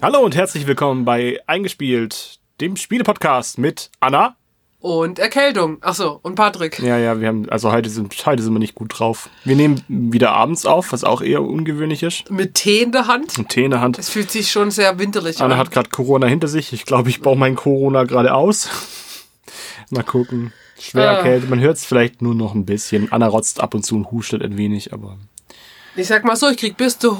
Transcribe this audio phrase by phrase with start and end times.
[0.00, 4.36] Hallo und herzlich willkommen bei Eingespielt, dem Spielepodcast mit Anna.
[4.80, 5.78] Und Erkältung.
[5.82, 6.78] Achso, und Patrick.
[6.78, 9.28] Ja, ja, wir haben, also heute sind, heute sind wir nicht gut drauf.
[9.44, 12.30] Wir nehmen wieder abends auf, was auch eher ungewöhnlich ist.
[12.30, 13.36] Mit Tee in der Hand.
[13.38, 13.98] Mit Tee in der Hand.
[13.98, 15.60] Es fühlt sich schon sehr winterlich Anna an.
[15.60, 16.72] hat gerade Corona hinter sich.
[16.72, 18.68] Ich glaube, ich baue mein Corona gerade aus.
[19.90, 20.52] Mal gucken.
[20.78, 21.14] Schwer Ah.
[21.16, 21.50] erkältet.
[21.50, 23.10] Man hört es vielleicht nur noch ein bisschen.
[23.10, 25.18] Anna rotzt ab und zu und hustet ein wenig, aber
[25.96, 27.18] Ich sag mal so, ich krieg bis zu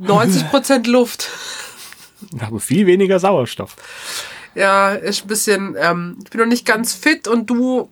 [0.00, 1.28] 90% Luft.
[2.40, 3.76] Aber viel weniger Sauerstoff.
[4.54, 7.90] Ja, ist ein bisschen, ähm, ich bin noch nicht ganz fit und du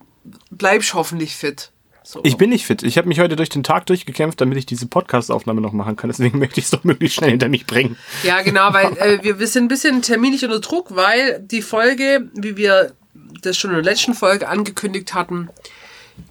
[0.50, 1.70] bleibst hoffentlich fit.
[2.05, 2.20] So.
[2.24, 2.82] Ich bin nicht fit.
[2.82, 6.10] Ich habe mich heute durch den Tag durchgekämpft, damit ich diese Podcast-Aufnahme noch machen kann.
[6.10, 7.96] Deswegen möchte ich es doch möglichst schnell hinter mich bringen.
[8.22, 12.28] Ja, genau, weil äh, wir, wir sind ein bisschen terminlich unter Druck, weil die Folge,
[12.34, 12.92] wie wir
[13.42, 15.48] das schon in der letzten Folge angekündigt hatten,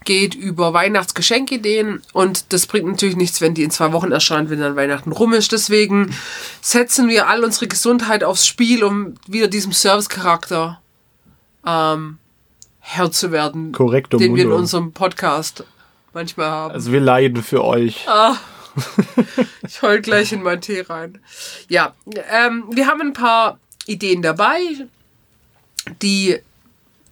[0.04, 4.60] geht über Weihnachtsgeschenkideen und das bringt natürlich nichts, wenn die in zwei Wochen erscheint, wenn
[4.60, 5.52] dann Weihnachten rum ist.
[5.52, 6.14] Deswegen
[6.62, 10.82] setzen wir all unsere Gesundheit aufs Spiel, um wieder diesem Service-Charakter
[11.66, 12.18] ähm,
[12.80, 15.64] Herr zu werden, Korrekto den wir in unserem Podcast
[16.14, 16.74] manchmal haben.
[16.74, 18.08] Also wir leiden für euch.
[19.68, 21.20] Ich heul gleich in meinen Tee rein.
[21.68, 21.94] Ja,
[22.32, 24.60] ähm, wir haben ein paar Ideen dabei,
[26.02, 26.40] die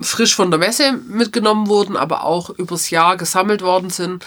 [0.01, 4.25] frisch von der Messe mitgenommen wurden, aber auch übers Jahr gesammelt worden sind.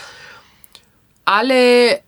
[1.25, 2.01] Alle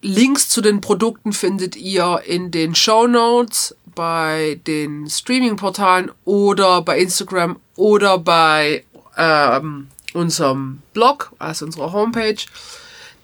[0.00, 6.98] Links zu den Produkten findet ihr in den Show Notes bei den Streaming-Portalen oder bei
[6.98, 8.84] Instagram oder bei
[9.16, 12.44] ähm, unserem Blog, also unserer Homepage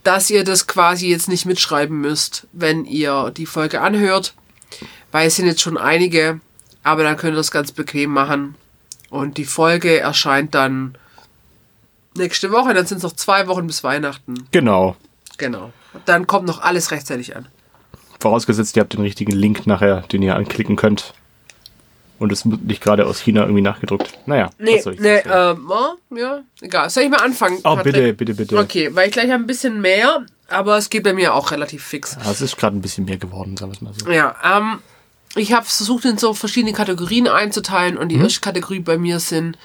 [0.03, 4.35] dass ihr das quasi jetzt nicht mitschreiben müsst, wenn ihr die Folge anhört,
[5.13, 6.41] weil es sind jetzt schon einige,
[6.83, 8.55] aber dann könnt ihr das ganz bequem machen.
[9.11, 10.97] Und die Folge erscheint dann
[12.17, 14.47] nächste Woche, dann sind es noch zwei Wochen bis Weihnachten.
[14.53, 14.97] Genau.
[15.37, 15.73] Genau.
[16.05, 17.47] Dann kommt noch alles rechtzeitig an.
[18.21, 21.15] Vorausgesetzt, ihr habt den richtigen Link nachher, den ihr anklicken könnt.
[22.19, 24.19] Und es wird nicht gerade aus China irgendwie nachgedruckt.
[24.27, 24.51] Naja.
[24.59, 25.67] Nee, was soll ich nee, sagen?
[25.71, 26.91] oh, ja, egal.
[26.91, 27.57] Soll ich mal anfangen?
[27.65, 27.95] Oh, Patrick?
[27.95, 28.59] bitte, bitte, bitte.
[28.59, 32.19] Okay, weil ich gleich ein bisschen mehr, aber es geht bei mir auch relativ fix.
[32.23, 34.11] Ja, es ist gerade ein bisschen mehr geworden, sagen wir es mal so.
[34.11, 34.81] Ja, ähm,
[35.37, 39.57] ich habe versucht, in so verschiedene Kategorien einzuteilen und die erste Kategorie bei mir sind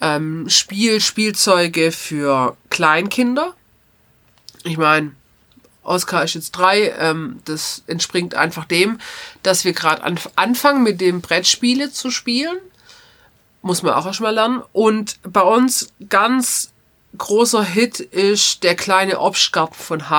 [0.00, 3.54] ähm, Spiel, Spielzeuge für Kleinkinder.
[4.64, 5.12] Ich meine,
[5.84, 6.94] Oscar ist jetzt drei.
[6.98, 8.98] Ähm, das entspringt einfach dem,
[9.42, 12.56] dass wir gerade anf anfangen, mit dem Brettspiele zu spielen.
[13.62, 14.62] Muss man auch erstmal lernen.
[14.72, 16.72] Und bei uns ganz
[17.16, 20.10] großer Hit ist der kleine Obstgarten von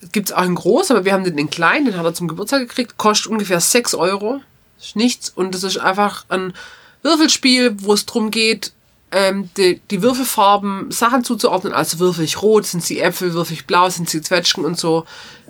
[0.00, 2.28] Haba gibt's auch in groß, aber wir haben den in klein, den hat er zum
[2.28, 4.40] Geburtstag gekriegt, kostet ungefähr 6 Euro.
[4.80, 5.30] Ist nichts.
[5.30, 6.54] Und das ist einfach ein
[7.02, 8.72] Würfelspiel, wo es darum geht,
[9.12, 11.72] ähm, die, die Würfelfarben Sachen zuzuordnen.
[11.72, 15.04] Also würfel ich rot, sind sie Äpfel, würfel ich blau, sind sie Zwetschgen und so.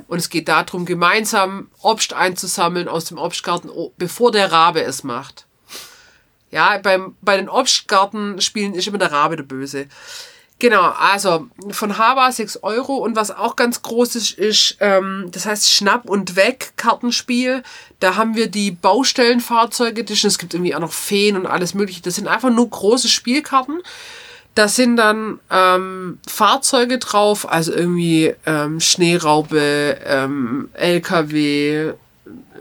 [0.08, 5.46] Und es geht darum, gemeinsam Obst einzusammeln aus dem Obstgarten, bevor der Rabe es macht.
[6.50, 9.86] Ja, beim, bei den Obstgartenspielen ist immer der Rabe der Böse.
[10.60, 15.46] Genau, also von Haba 6 Euro und was auch ganz groß ist, ist, ähm, das
[15.46, 17.62] heißt Schnapp und Weg Kartenspiel.
[17.98, 20.28] Da haben wir die Baustellenfahrzeuge Edition.
[20.28, 22.02] Es gibt irgendwie auch noch Feen und alles mögliche.
[22.02, 23.80] Das sind einfach nur große Spielkarten.
[24.54, 31.94] Da sind dann ähm, Fahrzeuge drauf, also irgendwie ähm, Schneeraube, ähm, LKW,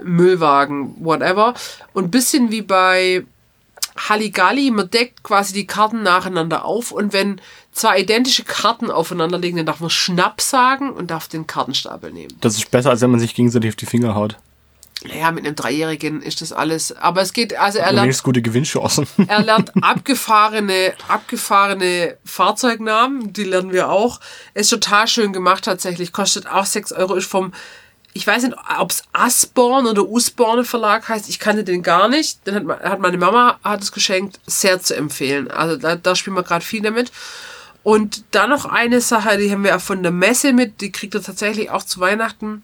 [0.05, 1.53] Müllwagen, whatever.
[1.91, 3.25] Und bisschen wie bei
[4.07, 9.57] Halligalli, man deckt quasi die Karten nacheinander auf und wenn zwei identische Karten aufeinander liegen,
[9.57, 12.33] dann darf man Schnapp sagen und darf den Kartenstapel nehmen.
[12.41, 14.37] Das ist besser, als wenn man sich gegenseitig auf die Finger haut.
[15.07, 19.07] Naja, mit einem Dreijährigen ist das alles, aber es geht, also er lernt, gute Gewinnchancen.
[19.27, 24.19] er lernt abgefahrene, abgefahrene Fahrzeugnamen, die lernen wir auch.
[24.53, 27.53] Ist total schön gemacht tatsächlich, kostet auch 6 Euro, ist vom,
[28.19, 32.45] ich weiß nicht, ob es Asborn oder Usborne Verlag heißt, ich kannte den gar nicht.
[32.45, 35.49] Den hat, hat meine Mama hat es geschenkt, sehr zu empfehlen.
[35.49, 37.13] Also da, da spielen wir gerade viel damit.
[37.81, 41.15] Und dann noch eine Sache, die haben wir auch von der Messe mit, die kriegt
[41.15, 42.61] er tatsächlich auch zu Weihnachten,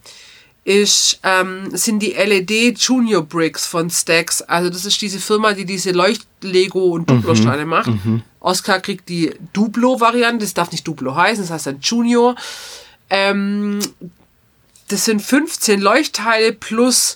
[0.66, 4.42] ist, ähm, sind die LED Junior Bricks von Stax.
[4.42, 7.90] Also das ist diese Firma, die diese Leucht-Lego und Duplo-Steine macht.
[8.42, 12.36] Oscar kriegt die Duplo-Variante, das darf nicht Duplo heißen, das heißt dann Junior.
[13.10, 13.80] Ähm,
[14.88, 17.16] das sind 15 Leuchtteile plus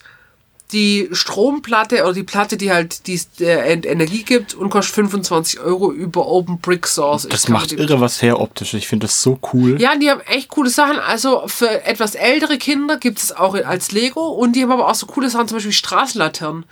[0.71, 5.91] die Stromplatte oder die Platte, die halt die äh, Energie gibt und kostet 25 Euro
[5.91, 7.27] über Open Brick Source.
[7.27, 8.75] Das macht irre was her optisch.
[8.75, 9.81] Ich finde das so cool.
[9.81, 10.99] Ja, die haben echt coole Sachen.
[10.99, 14.95] Also für etwas ältere Kinder gibt es auch als Lego und die haben aber auch
[14.95, 16.65] so coole Sachen, zum Beispiel Straßenlaternen.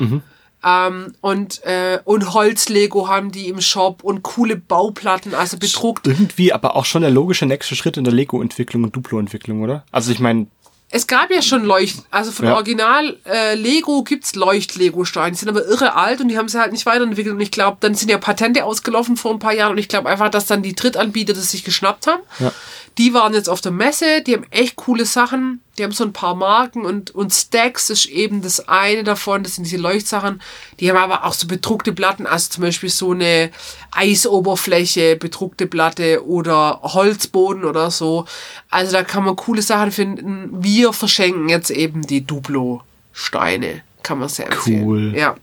[0.63, 6.07] Ähm, und, äh, und Holz-Lego haben die im Shop und coole Bauplatten, also bedruckt.
[6.07, 9.85] Irgendwie aber auch schon der logische nächste Schritt in der Lego-Entwicklung und Duplo-Entwicklung, oder?
[9.91, 10.47] Also ich meine,
[10.89, 12.53] Es gab ja schon Leucht, also von Ja.
[12.53, 15.31] Original äh, Lego gibt's Leucht-Lego-Steine.
[15.31, 17.35] Die sind aber irre alt und die haben sie halt nicht weiterentwickelt.
[17.35, 19.73] Und ich glaube, dann sind ja Patente ausgelaufen vor ein paar Jahren.
[19.73, 22.21] Und ich glaube einfach, dass dann die Drittanbieter das sich geschnappt haben.
[22.39, 22.53] Ja.
[22.97, 25.61] Die waren jetzt auf der Messe, die haben echt coole Sachen.
[25.77, 29.43] Die haben so ein paar Marken und, und Stacks ist eben das eine davon.
[29.43, 30.41] Das sind diese Leuchtsachen.
[30.79, 33.51] Die haben aber auch so bedruckte Platten, also zum Beispiel so eine
[33.91, 38.25] Eisoberfläche, bedruckte Platte oder Holzboden oder so.
[38.71, 40.63] Also da kann man coole Sachen finden.
[40.63, 43.83] Wir verschenken jetzt eben die Duplo-Steine.
[44.01, 44.85] Kann man sehr empfehlen.
[44.87, 45.13] Cool.
[45.15, 45.35] Ja.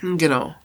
[0.00, 0.56] Genau.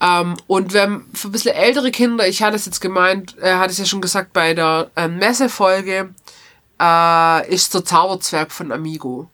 [0.00, 3.72] Ähm, und wenn für ein bisschen ältere Kinder, ich hatte es jetzt gemeint, äh, hatte
[3.72, 6.10] es ja schon gesagt bei der ähm, Messefolge,
[6.80, 9.28] äh, ist der Zauberzwerg von Amigo.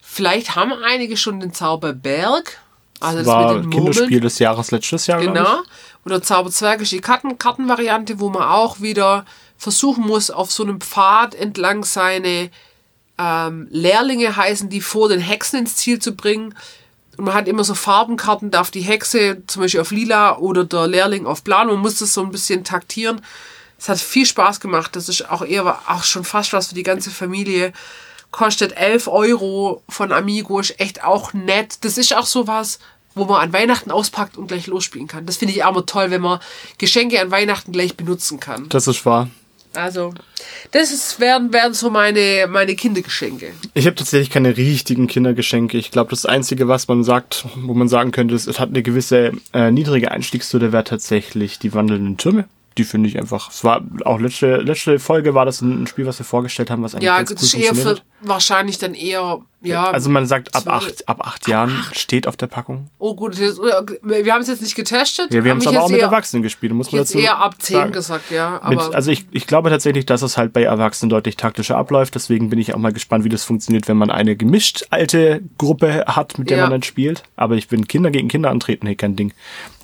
[0.00, 2.58] Vielleicht haben einige schon den Zauberberg.
[2.98, 4.22] Also Das war mit den Kinderspiel Murmeln.
[4.22, 5.58] des Jahres letztes Jahr, Genau.
[6.04, 9.26] Und der Zauberzwerg ist die Karten Kartenvariante, wo man auch wieder
[9.58, 12.50] versuchen muss, auf so einem Pfad entlang seine
[13.18, 16.54] ähm, Lehrlinge heißen, die vor den Hexen ins Ziel zu bringen.
[17.20, 20.86] Und man hat immer so Farbenkarten, darf die Hexe zum Beispiel auf lila oder der
[20.86, 21.66] Lehrling auf blau.
[21.66, 23.20] Man muss das so ein bisschen taktieren.
[23.78, 24.96] Es hat viel Spaß gemacht.
[24.96, 27.74] Das ist auch eher auch schon fast was für die ganze Familie.
[28.30, 31.84] Kostet 11 Euro von Amigo, ist echt auch nett.
[31.84, 32.78] Das ist auch sowas,
[33.14, 35.26] wo man an Weihnachten auspackt und gleich losspielen kann.
[35.26, 36.40] Das finde ich auch immer toll, wenn man
[36.78, 38.70] Geschenke an Weihnachten gleich benutzen kann.
[38.70, 39.28] Das ist wahr.
[39.74, 40.12] Also,
[40.72, 43.52] das ist, wären, wären so meine, meine Kindergeschenke.
[43.74, 45.78] Ich habe tatsächlich keine richtigen Kindergeschenke.
[45.78, 49.32] Ich glaube, das Einzige, was man sagt, wo man sagen könnte, es hat eine gewisse
[49.52, 52.46] äh, niedrige Einstiegshürde, wäre tatsächlich die wandelnden Türme.
[52.78, 53.50] Die finde ich einfach.
[53.50, 56.94] Es war auch letzte, letzte Folge war das ein, Spiel, was wir vorgestellt haben, was
[56.94, 58.19] eigentlich Ja, ganz ist eher funktioniert für.
[58.22, 59.90] Wahrscheinlich dann eher, ja.
[59.90, 62.88] Also man sagt ab acht, ab acht Jahren steht auf der Packung.
[62.98, 65.32] Oh gut, das, wir haben es jetzt nicht getestet.
[65.34, 67.76] Ja, wir haben es aber auch mit Erwachsenen gespielt, muss man dazu eher ab 10
[67.76, 67.92] sagen.
[67.92, 68.60] gesagt, ja.
[68.68, 72.14] Mit, also ich, ich glaube tatsächlich, dass es halt bei Erwachsenen deutlich taktischer abläuft.
[72.14, 76.04] Deswegen bin ich auch mal gespannt, wie das funktioniert, wenn man eine gemischt alte Gruppe
[76.06, 76.62] hat, mit der Ja.
[76.64, 77.22] man dann spielt.
[77.36, 79.32] Aber ich bin Kinder gegen Kinder antreten, hey, kein Ding.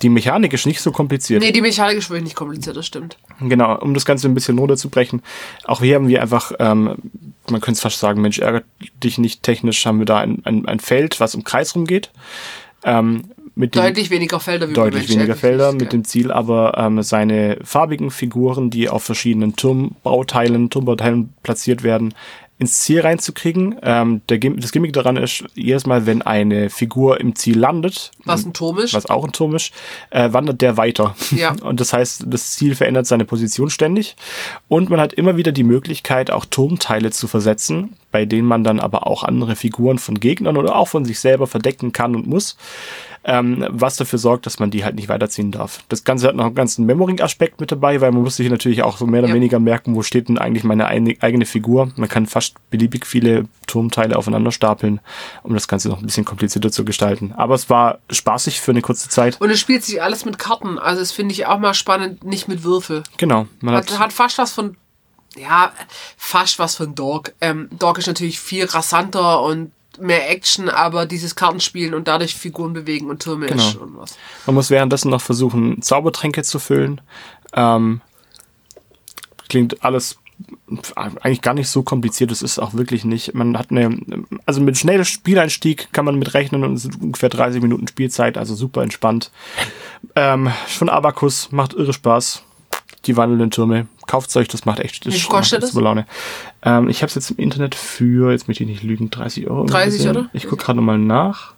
[0.01, 1.41] Die Mechanik ist nicht so kompliziert.
[1.41, 3.17] nee, die Mechanik ist wirklich nicht kompliziert, das stimmt.
[3.39, 5.21] Genau, um das Ganze ein bisschen runterzubrechen.
[5.65, 6.95] Auch hier haben wir einfach, ähm,
[7.49, 8.65] man könnte es fast sagen, Mensch, ärgert
[9.03, 12.11] dich nicht technisch, haben wir da ein, ein, ein Feld, was im Kreis rumgeht.
[12.83, 13.23] Ähm,
[13.55, 17.57] mit dem, Deutlich weniger Felder wie deutlich weniger Felder, mit dem Ziel aber ähm, seine
[17.63, 22.13] farbigen Figuren, die auf verschiedenen Turmbauteilen, Turmbauteilen platziert werden,
[22.59, 23.75] ins Ziel reinzukriegen.
[23.83, 28.45] Ähm, der, das Gimmick daran ist, jedes Mal, wenn eine Figur im Ziel landet, Was
[28.45, 28.93] ein Turm ist.
[28.93, 29.71] was auch ein Turm ist,
[30.09, 31.15] äh, wandert der weiter.
[31.31, 31.55] Ja.
[31.61, 34.15] Und das heißt, das Ziel verändert seine Position ständig.
[34.67, 38.79] Und man hat immer wieder die Möglichkeit, auch Turmteile zu versetzen, bei denen man dann
[38.79, 42.57] aber auch andere Figuren von Gegnern oder auch von sich selber verdecken kann und muss.
[43.29, 45.83] Ähm, was dafür sorgt, dass man die halt nicht weiterziehen darf.
[45.89, 48.97] Das Ganze hat noch einen ganzen Memory-Aspekt mit dabei, weil man muss sich natürlich auch
[48.97, 49.35] so mehr oder Ja.
[49.35, 51.91] weniger merken, wo steht denn eigentlich meine eine, eigene Figur.
[51.97, 55.01] Man kann fast beliebig viele Turmteile aufeinander stapeln,
[55.43, 57.33] um das Ganze noch ein bisschen komplizierter zu gestalten.
[57.35, 59.41] Aber es war spaßig für eine kurze Zeit.
[59.41, 60.79] Und es spielt sich alles mit Karten.
[60.79, 63.03] Also das finde ich auch mal spannend, nicht mit Würfel.
[63.17, 63.45] Genau.
[63.59, 64.77] Man hat, Hat, hat fast was von,
[65.35, 65.73] ja,
[66.15, 67.33] fast was von Dog.
[67.41, 72.73] Ähm, Dog ist natürlich viel rasanter und mehr Action, aber dieses Kartenspielen und dadurch Figuren
[72.73, 73.63] bewegen und Türme Genau.
[73.63, 74.17] schon was.
[74.45, 77.01] man muss währenddessen noch versuchen, Zaubertränke zu füllen.
[77.53, 78.01] Ähm,
[79.49, 80.17] klingt alles
[80.95, 82.31] eigentlich gar nicht so kompliziert.
[82.31, 83.33] Es ist auch wirklich nicht.
[83.33, 83.97] Man hat eine,
[84.45, 88.37] also mit schnellem Spieleinstieg kann man mit rechnen und es sind ungefähr 30 Minuten Spielzeit,
[88.37, 89.31] also super entspannt.
[90.15, 92.43] Ähm, von Abacus macht irre Spaß.
[93.05, 93.87] Die wandelnden Türme.
[94.05, 95.71] Kauft euch, das macht echt das Wie viel kostet macht das?
[95.71, 96.05] super Laune.
[96.63, 99.65] Ähm, ich habe es jetzt im Internet für, jetzt möchte ich nicht lügen, 30 Euro.
[99.65, 100.09] 30, gesehen.
[100.17, 100.29] oder?
[100.33, 101.53] Ich gucke gerade nochmal nach.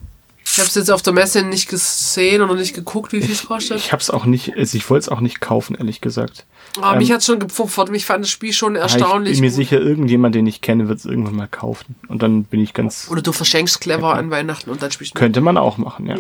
[0.52, 3.46] Ich habe es jetzt auf der Messe nicht gesehen oder nicht geguckt, wie viel es
[3.46, 3.78] kostet.
[3.78, 6.46] Ich habe es auch nicht, also ich wollte es auch nicht kaufen, ehrlich gesagt.
[6.82, 7.90] Aber mich hat schon gepfupfert.
[7.92, 9.34] Mich fand das Spiel schon Aber erstaunlich.
[9.34, 9.58] Ich bin mir gut.
[9.58, 11.96] sicher, irgendjemand, den ich kenne, wird es irgendwann mal kaufen.
[12.08, 13.08] Und dann bin ich ganz.
[13.12, 15.20] Oder du verschenkst clever an Weihnachten und dann spielst du.
[15.20, 16.18] Könnte man auch machen, ja.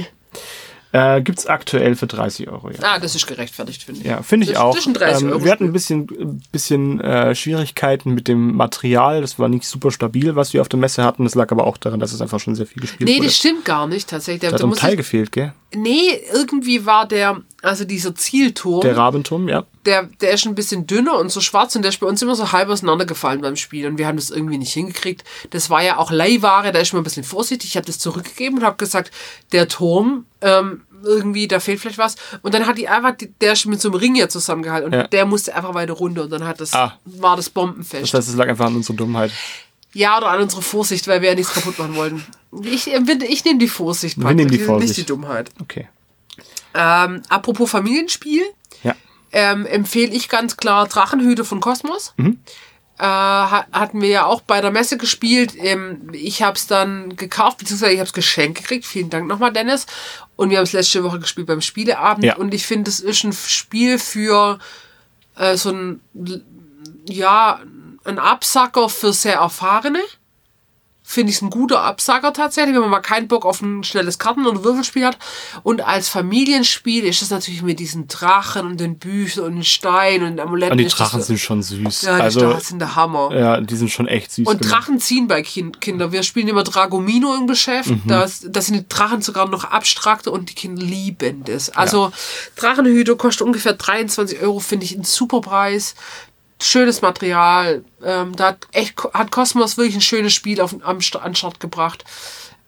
[0.92, 2.80] Äh, gibt's aktuell für 30 Euro, ja.
[2.82, 4.08] Ah, das ist gerechtfertigt, finde ich.
[4.08, 4.76] Ja, finde ich auch.
[4.76, 9.22] ein 30 Ähm, Euro wir hatten ein bisschen, bisschen äh, Schwierigkeiten mit dem Material.
[9.22, 11.26] Das war nicht super stabil, was wir auf der Messe hatten.
[11.26, 13.28] Das lag aber auch daran, dass es einfach schon sehr viel gespielt Nee, wurde.
[13.28, 14.50] das stimmt gar nicht, tatsächlich.
[14.50, 15.54] Da, da hat ein Teil ich, gefehlt, gell?
[15.74, 19.66] Nee, irgendwie war der, also dieser Zielturm, Der der, Rabenturm, ja.
[19.86, 22.52] der, ist ein bisschen dünner und so schwarz und der ist bei uns immer so
[22.52, 25.24] halb auseinandergefallen beim Spiel und wir haben das irgendwie nicht hingekriegt.
[25.52, 27.70] Das war ja auch Leihware, da ist man ein bisschen vorsichtig.
[27.70, 29.12] Ich habe das zurückgegeben und habe gesagt,
[29.52, 32.16] der Turm, ähm, irgendwie, da fehlt vielleicht was.
[32.42, 35.08] Und dann hat die einfach, der ist mit so einem Ring ja zusammengehalten und Ja.
[35.08, 36.98] der musste einfach weiter runter und dann hat das, Ah.
[37.06, 38.04] war das bombenfest.
[38.04, 39.32] Das heißt, es lag einfach an unserer Dummheit.
[39.94, 42.24] Ja, oder an unsere Vorsicht, weil wir ja nichts kaputt machen wollten.
[42.64, 44.18] Ich, ich, ich nehme die Vorsicht.
[44.20, 44.90] Wir nehmen die Vorsicht.
[44.90, 45.50] Nicht die Dummheit.
[45.62, 45.88] Okay.
[46.76, 48.44] Ähm, apropos Familienspiel,
[48.84, 48.96] Ja.
[49.32, 52.14] ähm, empfehle ich ganz klar Drachenhüter von Kosmos.
[52.18, 52.40] Mhm.
[53.00, 55.54] äh, hatten wir ja auch bei der Messe gespielt.
[55.58, 58.86] Ähm, ich habe es dann gekauft, beziehungsweise ich habe es geschenkt gekriegt.
[58.86, 59.86] Vielen Dank nochmal, Dennis.
[60.36, 62.26] Und wir haben es letzte Woche gespielt beim Spieleabend.
[62.26, 62.36] Ja.
[62.36, 64.60] Und ich finde, es ist ein Spiel für
[65.38, 66.02] äh, so ein,
[67.08, 67.62] ja,
[68.06, 70.02] ein Absacker für sehr Erfahrene
[71.10, 74.46] finde ich ein guter Absager tatsächlich, wenn man mal keinen Bock auf ein schnelles Karten-
[74.46, 75.18] oder Würfelspiel hat.
[75.64, 80.28] Und als Familienspiel ist es natürlich mit diesen Drachen und den Büchern und den Steinen
[80.28, 80.74] und den Amuletten.
[80.74, 82.04] Und die ist das- Drachen sind schon süß.
[82.04, 83.36] ja, die also, Drachen sind der Hammer.
[83.36, 84.46] ja, die sind schon echt süß.
[84.46, 84.72] Und gemacht.
[84.72, 86.12] Drachen ziehen bei kind Kindern.
[86.12, 87.90] Wir spielen immer Dragomino im Geschäft.
[87.90, 88.04] Mhm.
[88.06, 91.72] Da, sind die Drachen sogar noch abstrakter und die Kinder lieben das.
[91.72, 92.12] Also
[92.56, 95.96] Drachenhüter kostet ungefähr 23 Euro, finde ich ein super Preis.
[96.62, 97.84] Schönes Material.
[98.04, 102.04] Ähm, da hat echt hat Cosmos wirklich ein schönes Spiel auf, am, an Start gebracht.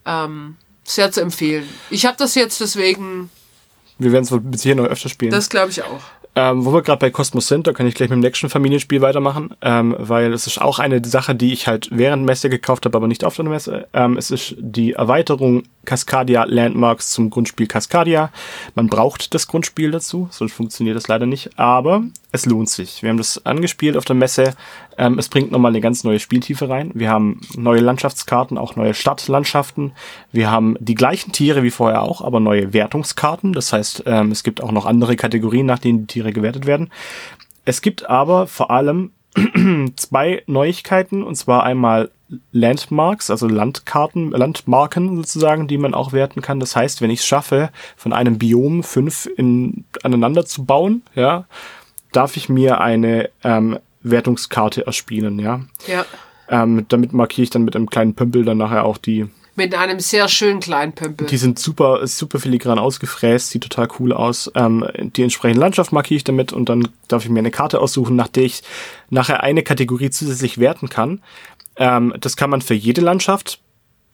[0.06, 1.68] Ähm, sehr zu empfehlen.
[1.90, 3.30] Ich habe das jetzt deswegen,
[3.98, 5.30] Wir werden es wohl bis hier noch öfter spielen.
[5.30, 6.00] das glaube ich auch.
[6.34, 9.02] Ähm, wo wir gerade bei Cosmos sind, da kann ich gleich mit dem nächsten Familienspiel
[9.02, 12.96] weitermachen, ähm, weil es ist auch eine Sache, die ich halt während Messe gekauft habe,
[12.96, 13.86] aber nicht auf der Messe.
[13.92, 18.32] Ähm, es ist die Erweiterung Cascadia Landmarks zum Grundspiel Cascadia.
[18.74, 22.02] Man braucht das Grundspiel dazu, sonst funktioniert das leider nicht, aber
[22.32, 23.02] es lohnt sich.
[23.02, 24.54] Wir haben das angespielt auf der Messe.
[24.96, 26.90] Ähm, es bringt nochmal eine ganz neue Spieltiefe rein.
[26.94, 29.92] Wir haben neue Landschaftskarten, auch neue Stadtlandschaften.
[30.32, 33.52] Wir haben die gleichen Tiere wie vorher auch, aber neue Wertungskarten.
[33.52, 36.90] Das heißt, ähm, es gibt auch noch andere Kategorien, nach denen die Tiere gewertet werden.
[37.66, 39.12] Es gibt aber vor allem
[39.96, 42.10] zwei Neuigkeiten, und zwar einmal
[42.50, 46.60] Landmarks, also Landkarten, Landmarken sozusagen, die man auch werten kann.
[46.60, 51.44] Das heißt, wenn ich es schaffe, von einem Biom fünf in, aneinander zu bauen, ja,
[52.12, 55.60] darf ich mir eine ähm, Wertungskarte erspielen, ja.
[55.86, 56.04] Ja.
[56.48, 59.26] Ähm, damit markiere ich dann mit einem kleinen Pümpel dann nachher auch die.
[59.54, 61.26] Mit einem sehr schönen kleinen Pömpel.
[61.26, 64.50] Die sind super, super filigran ausgefräst, sieht total cool aus.
[64.54, 68.16] Ähm, die entsprechende Landschaft markiere ich damit und dann darf ich mir eine Karte aussuchen,
[68.16, 68.62] nach der ich
[69.10, 71.22] nachher eine Kategorie zusätzlich werten kann.
[71.76, 73.60] Ähm, das kann man für jede Landschaft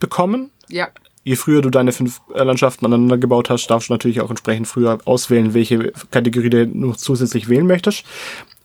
[0.00, 0.50] bekommen.
[0.68, 0.88] ja.
[1.28, 4.66] Je früher du deine fünf äh, Landschaften aneinander gebaut hast, darfst du natürlich auch entsprechend
[4.66, 8.06] früher auswählen, welche Kategorie du noch zusätzlich wählen möchtest.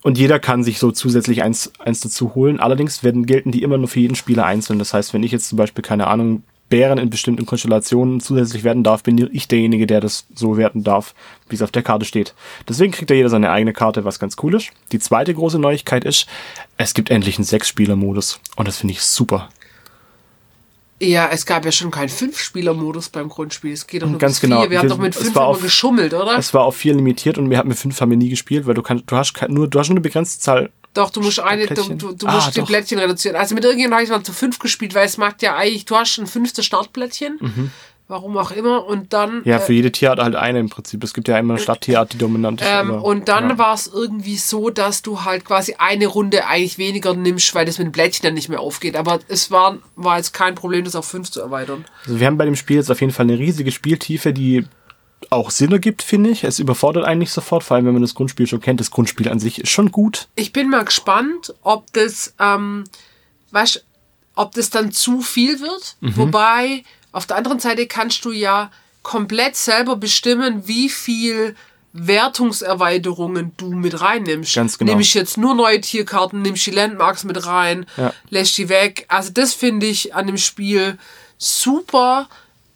[0.02, 2.62] Und jeder kann sich so zusätzlich eins, eins dazu holen.
[2.62, 4.80] Allerdings werden, gelten die immer nur für jeden Spieler einzeln.
[4.80, 8.86] Das heißt, wenn ich jetzt zum Beispiel, keine Ahnung, Bären in bestimmten Konstellationen zusätzlich werden
[8.86, 11.16] darf, bin ich derjenige, der das so werten darf,
[11.50, 12.34] wie es auf der Karte steht.
[12.70, 14.70] Deswegen kriegt ja jeder seine eigene Karte, was ganz cool ist.
[14.94, 16.28] Die zweite große Neuigkeit ist,
[16.78, 18.40] es gibt endlich einen Sechs-Spieler-Modus.
[18.56, 19.50] Und das finde ich super.
[21.04, 23.74] Ja, es gab ja schon keinen Fünf-Spieler-Modus beim Grundspiel.
[23.74, 24.62] Es geht doch nur Ganz genau.
[24.62, 24.70] vier.
[24.70, 26.38] Wir haben Wir- doch mit fünf immer auf- geschummelt, oder?
[26.38, 28.74] Es war auf vier limitiert und wir haben mit fünf haben wir nie gespielt, weil
[28.74, 30.72] du kannst, du hast nur, du hast nur eine begrenzte Zahl.
[30.94, 31.98] Doch, du musst eine, du, Plättchen?
[31.98, 32.68] du, du Ah, musst die doch.
[32.68, 33.36] Plättchen reduzieren.
[33.36, 35.96] Also mit irgendjemandem habe ich mal zu fünf gespielt, weil es macht ja eigentlich, du
[35.96, 37.72] hast ein fünftes Startplättchen.
[38.14, 38.86] Warum auch immer.
[38.86, 39.42] Und dann.
[39.44, 41.04] Ja, äh, für jede Tierart halt eine im Prinzip.
[41.04, 42.68] Es gibt ja immer eine Stadttierart, die dominant ist.
[42.70, 43.58] ähm, aber- und dann ja.
[43.58, 47.80] war es irgendwie so, dass du halt quasi eine Runde eigentlich weniger nimmst, weil das
[47.80, 48.96] mit dem Plättchen dann nicht mehr aufgeht.
[48.96, 51.86] Aber es war, war jetzt kein Problem, das auf fünf zu erweitern.
[52.06, 54.68] Also wir haben bei dem Spiel jetzt auf jeden Fall eine riesige Spieltiefe, die
[55.32, 56.44] auch Sinn ergibt, finde ich.
[56.44, 58.80] Es überfordert einen nicht sofort, vor allem wenn man das Grundspiel schon kennt.
[58.80, 60.28] Das Grundspiel an sich ist schon gut.
[60.36, 62.84] Ich bin mal gespannt, ob das, ähm,
[63.50, 63.84] weißt,
[64.36, 65.96] ob das dann zu viel wird.
[66.02, 66.18] Mhm.
[66.18, 68.70] Wobei, auf der anderen Seite kannst du ja
[69.02, 71.56] komplett selber bestimmen, wie viel
[71.94, 74.56] Wertungserweiterungen du mit reinnimmst.
[74.56, 74.92] Ganz genau.
[74.92, 78.14] Nehme ich jetzt nur neue Tierkarten, nimmst die Landmarks mit rein, Ja.
[78.30, 79.06] lässt die weg.
[79.10, 80.98] Also das finde ich an dem Spiel
[81.38, 82.28] super.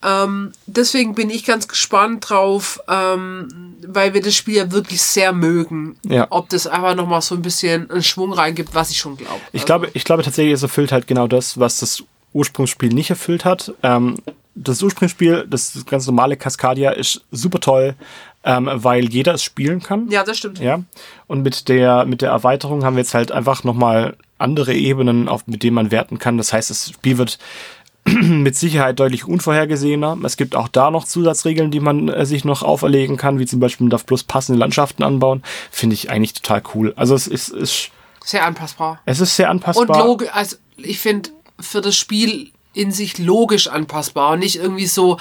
[0.04, 5.34] Ähm, deswegen bin ich ganz gespannt drauf, ähm, weil wir das Spiel ja wirklich sehr
[5.34, 5.98] mögen.
[6.04, 6.28] Ja.
[6.30, 9.42] Ob das einfach nochmal so ein bisschen einen Schwung reingibt, was ich schon glaube.
[9.54, 12.04] Ich glaube, ich glaube tatsächlich, es erfüllt halt genau das, was das
[12.38, 13.74] Ursprungsspiel nicht erfüllt hat.
[13.84, 14.18] Ähm,
[14.56, 17.96] das Ursprungsspiel, das ganz normale Cascadia, ist super toll,
[18.44, 20.10] ähm, weil jeder es spielen kann.
[20.10, 20.60] Ja, das stimmt.
[20.60, 20.82] Ja.
[21.28, 25.48] Und mit der, mit der Erweiterung haben wir jetzt halt einfach nochmal andere Ebenen, auf,
[25.48, 26.38] mit denen man werten kann.
[26.38, 27.38] Das heißt, das Spiel wird
[28.06, 30.18] mit Sicherheit deutlich unvorhergesehener.
[30.24, 33.60] Es gibt auch da noch Zusatzregeln, die man äh, sich noch auferlegen kann, wie zum
[33.60, 35.44] Beispiel man darf bloß passende Landschaften anbauen.
[35.72, 36.94] Finde ich eigentlich total cool.
[36.96, 37.90] Also es ist, ist
[38.24, 39.02] Sehr anpassbar.
[39.06, 40.06] es ist sehr Und anpassbar.
[40.06, 45.18] logisch, also ich finde für das Spiel in sich logisch anpassbar und nicht irgendwie so,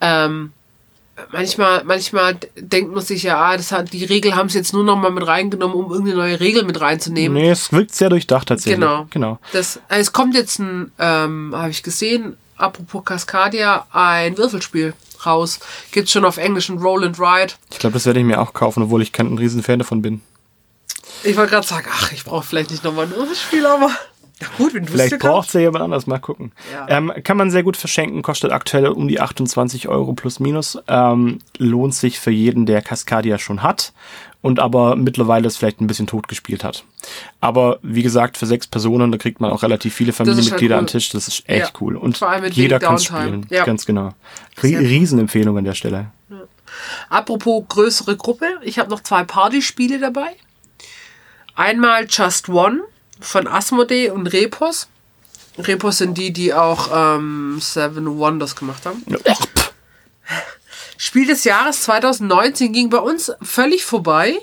[0.00, 0.52] ähm,
[1.32, 4.84] manchmal, manchmal denkt man sich ja, ah, das hat, die Regel haben sie jetzt nur
[4.84, 7.36] noch mal mit reingenommen, um irgendeine neue Regel mit reinzunehmen.
[7.36, 8.80] Nee, es wirkt sehr durchdacht tatsächlich.
[8.80, 9.06] Genau.
[9.10, 9.38] genau.
[9.52, 14.94] Das, also es kommt jetzt ein, ähm, habe ich gesehen, apropos Cascadia, ein Würfelspiel
[15.26, 15.60] raus.
[15.90, 17.54] Gibt's schon auf Englisch ein Roll and Ride.
[17.70, 20.20] Ich glaube, das werde ich mir auch kaufen, obwohl ich kein riesen Fan davon bin.
[21.22, 23.90] Ich wollte gerade sagen, ach, ich brauche vielleicht nicht nochmal ein Würfelspiel, aber
[24.58, 26.52] gut, wenn du Vielleicht braucht es ja jemand anders, mal gucken.
[26.72, 26.86] Ja.
[26.88, 30.78] Ähm, kann man sehr gut verschenken, kostet aktuell um die 28 Euro plus minus.
[30.88, 33.92] Ähm, lohnt sich für jeden, der Cascadia schon hat
[34.42, 36.84] und aber mittlerweile es vielleicht ein bisschen tot gespielt hat.
[37.40, 40.84] Aber wie gesagt, für sechs Personen, da kriegt man auch relativ viele Familienmitglieder halt an
[40.84, 40.86] cool.
[40.88, 41.08] den Tisch.
[41.10, 41.80] Das ist echt Ja.
[41.80, 41.96] cool.
[41.96, 43.46] Und Vor allem mit jeder kann spielen.
[43.50, 43.64] Ja.
[43.64, 44.10] Ganz genau.
[44.62, 44.76] Rie.
[44.76, 46.10] Riesenempfehlung an der Stelle.
[47.08, 50.26] Apropos größere Gruppe, ich habe noch zwei Partyspiele dabei.
[51.54, 52.80] Einmal Just One
[53.20, 54.88] von Asmodee und Repos.
[55.58, 59.04] Repos sind die, die auch ähm, Seven Wonders gemacht haben.
[60.96, 64.36] Spiel des Jahres 2019 ging bei uns völlig vorbei.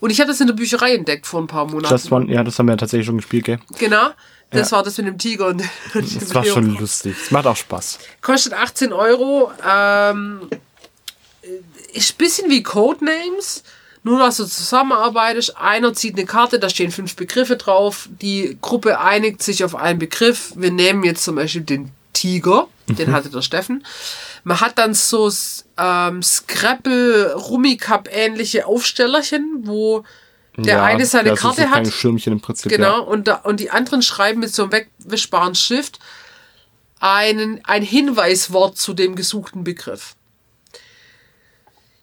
[0.00, 1.92] Und ich habe das in der Bücherei entdeckt vor ein paar Monaten.
[1.92, 3.58] Just One, ja, das haben wir ja tatsächlich schon gespielt, gell?
[3.78, 4.10] Genau.
[4.50, 4.76] Das Ja.
[4.76, 5.62] war das mit dem Tiger und
[5.94, 7.16] Das war schon lustig.
[7.20, 7.98] Es macht auch Spaß.
[8.20, 9.50] Kostet 18 Euro.
[9.68, 10.48] Ähm,
[11.92, 13.64] ist ein bisschen wie Codenames.
[14.06, 15.56] Nur, dass du zusammenarbeitest.
[15.56, 18.08] Einer zieht eine Karte, da stehen fünf Begriffe drauf.
[18.22, 20.52] Die Gruppe einigt sich auf einen Begriff.
[20.54, 22.68] Wir nehmen jetzt zum Beispiel den Tiger.
[22.86, 23.84] Den hatte der Steffen.
[24.44, 25.28] Man hat dann so
[25.76, 30.04] ähm, Scrabble, Rummy-Cup ähnliche Aufstellerchen, wo
[30.56, 31.92] der Ja, eine seine so Karte kleine hat.
[31.92, 32.70] Schirmchen im Prinzip.
[32.70, 32.98] Genau, Ja.
[32.98, 35.98] und, da, und die anderen schreiben mit so einem wegwischbaren Stift
[37.00, 40.15] einen, ein Hinweiswort zu dem gesuchten Begriff.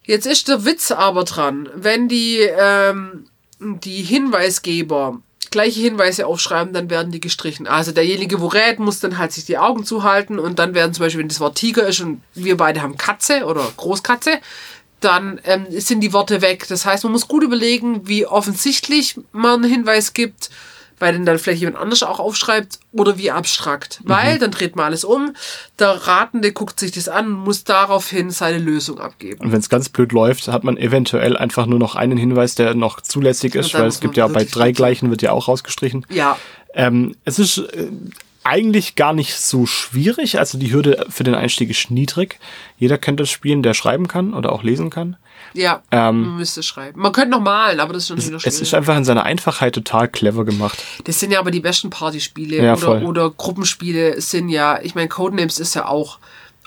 [0.04, 3.26] Jetzt ist der Witz aber dran, wenn die, ähm,
[3.58, 5.20] die Hinweisgeber
[5.50, 7.68] gleiche Hinweise aufschreiben, dann werden die gestrichen.
[7.68, 11.04] Also derjenige, wo rät, muss dann halt sich die Augen zuhalten und dann werden zum
[11.04, 14.40] Beispiel, wenn das Wort Tiger ist und wir beide haben Katze oder Großkatze,
[14.98, 16.66] dann ähm, sind die Worte weg.
[16.68, 20.50] Das heißt, man muss gut überlegen, wie offensichtlich man einen Hinweis gibt,
[20.98, 24.00] weil den dann vielleicht jemand anders auch aufschreibt oder wie abstrakt.
[24.04, 25.34] Weil dann dreht man alles um,
[25.78, 29.40] der Ratende guckt sich das an und muss daraufhin seine Lösung abgeben.
[29.40, 32.74] Und wenn es ganz blöd läuft, hat man eventuell einfach nur noch einen Hinweis, der
[32.74, 36.06] noch zulässig ist, dann weil es gibt ja bei drei gleichen wird ja auch rausgestrichen.
[36.08, 36.38] Ja,
[36.76, 37.86] Ähm, es ist äh,
[38.42, 40.38] eigentlich gar nicht so schwierig.
[40.38, 42.38] Also die Hürde für den Einstieg ist niedrig.
[42.78, 45.16] Jeder könnte das spielen, der schreiben kann oder auch lesen kann.
[45.54, 47.00] Ja, man müsste schreiben.
[47.00, 48.74] Man könnte noch malen, aber das ist schon wieder Ähm, Es ist schwierig.
[48.76, 50.82] einfach in seiner Einfachheit total clever gemacht.
[51.04, 55.08] Das sind ja aber die besten Partyspiele Ja, oder, oder Gruppenspiele sind ja, ich meine,
[55.08, 56.18] Codenames ist ja auch.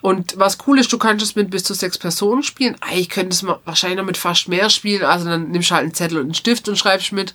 [0.01, 2.75] Und was cool ist, du kannst es mit bis zu sechs Personen spielen.
[2.81, 5.03] Eigentlich könntest du wahrscheinlich noch mit fast mehr spielen.
[5.03, 7.33] Also dann nimmst du halt einen Zettel und einen Stift und schreibst mit.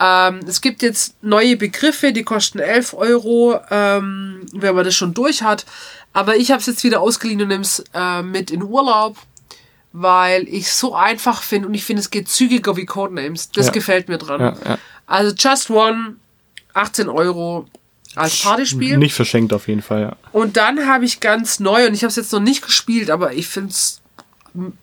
[0.00, 5.12] Ähm, es gibt jetzt neue Begriffe, die kosten 11 Euro, ähm, wenn man das schon
[5.14, 5.64] durch hat.
[6.12, 9.16] Aber ich habe es jetzt wieder ausgeliehen und nehme es äh, mit in Urlaub,
[9.92, 13.50] weil ich es so einfach finde und ich finde, es geht zügiger wie Codenames.
[13.50, 13.72] Das Ja.
[13.72, 14.40] gefällt mir dran.
[14.40, 14.78] Ja, ja.
[15.06, 16.16] Also Just One,
[16.74, 17.66] 18 Euro
[18.14, 18.96] als Partyspiel.
[18.96, 20.16] Nicht verschenkt auf jeden Fall, ja.
[20.32, 23.32] Und dann habe ich ganz neu, und ich habe es jetzt noch nicht gespielt, aber
[23.34, 24.00] ich finde es,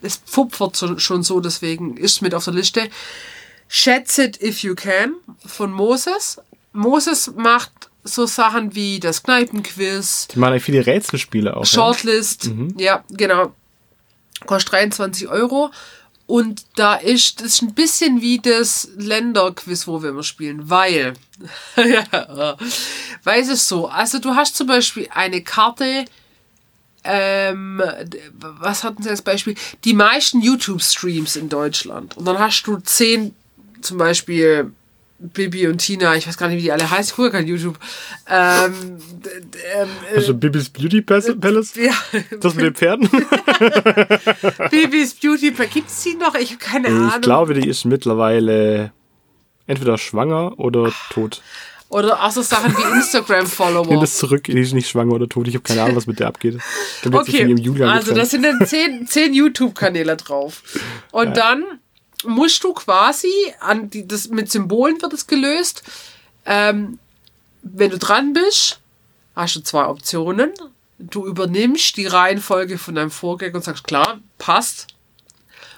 [0.02, 2.88] es pfupfert so- schon so, deswegen ist es mit auf der Liste.
[3.68, 5.14] Schätze It If You Can
[5.46, 6.38] von Moses.
[6.72, 7.70] Moses macht
[8.02, 11.60] so Sachen wie das Kneipenquiz, Die machen ja viele Rätselspiele auch.
[11.60, 11.66] Ja?
[11.66, 13.52] Shortlist, ja, genau.
[14.46, 15.70] Kostet 23 Euro.
[16.26, 21.14] Und da ist ist ein bisschen wie das Länderquiz, wo wir immer spielen, weil,
[21.76, 22.56] ja,
[23.24, 26.04] weil es ist so, also du hast zum Beispiel eine Karte,
[27.02, 27.82] ähm,
[28.40, 29.56] was hatten sie als Beispiel?
[29.84, 32.16] Die meisten YouTube-Streams in Deutschland.
[32.16, 33.34] Und dann hast du zehn,
[33.80, 34.72] zum Beispiel
[35.22, 37.78] Bibi und Tina, ich weiß gar nicht, wie die alle heißen, ich gucke kein YouTube.
[38.26, 38.72] Ähm,
[39.76, 41.34] ähm, äh, Also Bibis Beauty Palace?
[41.38, 41.74] Palace?
[41.76, 41.92] ja,
[42.40, 43.08] Das mit den Pferden?
[44.70, 45.70] Bibis Beauty Pack.
[45.72, 46.34] Gibt es die noch?
[46.34, 47.12] Ich habe keine Ahnung.
[47.14, 48.92] Ich glaube, die ist mittlerweile
[49.66, 51.42] entweder schwanger oder tot.
[51.90, 54.00] Oder auch so Sachen wie Nimm Instagram-Follower.
[54.00, 55.48] das zurück, die ist nicht schwanger oder tot.
[55.48, 56.58] Ich habe keine Ahnung, was mit der abgeht.
[57.04, 60.62] Okay, also das sind dann zehn, zehn YouTube-Kanäle drauf.
[61.10, 61.64] Und dann
[62.24, 65.82] musst du quasi, an die, das, mit Symbolen wird es gelöst.
[66.44, 66.98] Ähm,
[67.62, 68.80] wenn du dran bist,
[69.36, 70.52] hast du zwei Optionen.
[70.98, 74.88] Du übernimmst die Reihenfolge von deinem Vorgänger und sagst, klar, passt.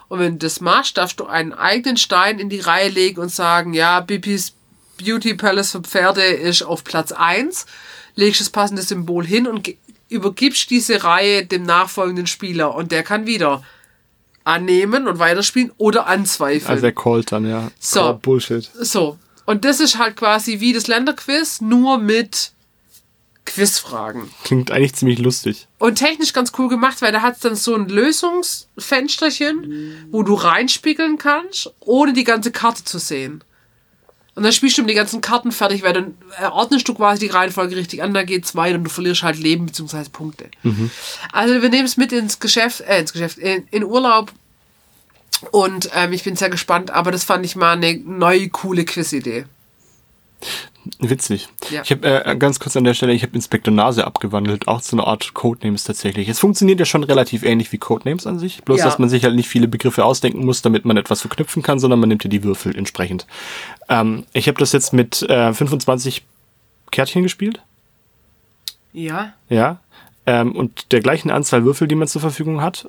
[0.09, 3.31] Und wenn du das machst, darfst du einen eigenen Stein in die Reihe legen und
[3.31, 4.55] sagen, ja, Bipis
[4.99, 7.67] Beauty Palace für Pferde ist auf Platz 1,
[8.15, 9.69] legst das passende Symbol hin und
[10.09, 13.65] übergibst diese Reihe dem nachfolgenden Spieler und der kann wieder
[14.45, 16.71] annehmen und weiterspielen oder anzweifeln.
[16.71, 17.71] Also er callt dann, ja.
[17.79, 18.01] So.
[18.01, 18.71] Call Bullshit.
[18.81, 19.19] So.
[19.45, 22.53] Und das ist halt quasi wie das Länderquiz, nur mit
[23.45, 24.31] Quizfragen.
[24.45, 25.67] Klingt eigentlich ziemlich lustig.
[25.79, 30.35] Und technisch ganz cool gemacht, weil da hat es dann so ein Lösungsfensterchen, wo du
[30.35, 33.43] reinspiegeln kannst, ohne die ganze Karte zu sehen.
[34.35, 36.15] Und dann spielst du um die ganzen Karten fertig, weil dann
[36.53, 39.67] ordnest du quasi die Reihenfolge richtig an, da geht's weiter und du verlierst halt Leben
[39.67, 40.09] bzw.
[40.11, 40.51] Punkte.
[41.33, 44.33] Also wir nehmen es mit ins Geschäft, äh, ins Geschäft, in, in Urlaub.
[45.51, 49.45] Und ähm, ich bin sehr gespannt, aber das fand ich mal eine neue, coole Quiz-Idee.
[50.99, 51.49] Witzig.
[51.71, 51.83] Ja.
[51.83, 54.97] Ich habe äh, ganz kurz an der Stelle, ich habe Inspektor Nase abgewandelt, auch zu
[54.97, 56.29] einer Art Codenames tatsächlich.
[56.29, 58.87] Es funktioniert ja schon relativ ähnlich wie Codenames an sich, bloß Ja.
[58.87, 62.01] dass man sich halt nicht viele Begriffe ausdenken muss, damit man etwas verknüpfen kann, sondern
[62.01, 63.27] man nimmt ja die Würfel entsprechend.
[63.89, 66.25] Ähm, ich habe das jetzt mit äh, 25
[66.91, 67.63] Kärtchen gespielt,
[68.93, 69.33] Ja.
[69.49, 69.79] ja,
[70.27, 72.89] ähm, und der gleichen Anzahl Würfel, die man zur Verfügung hat.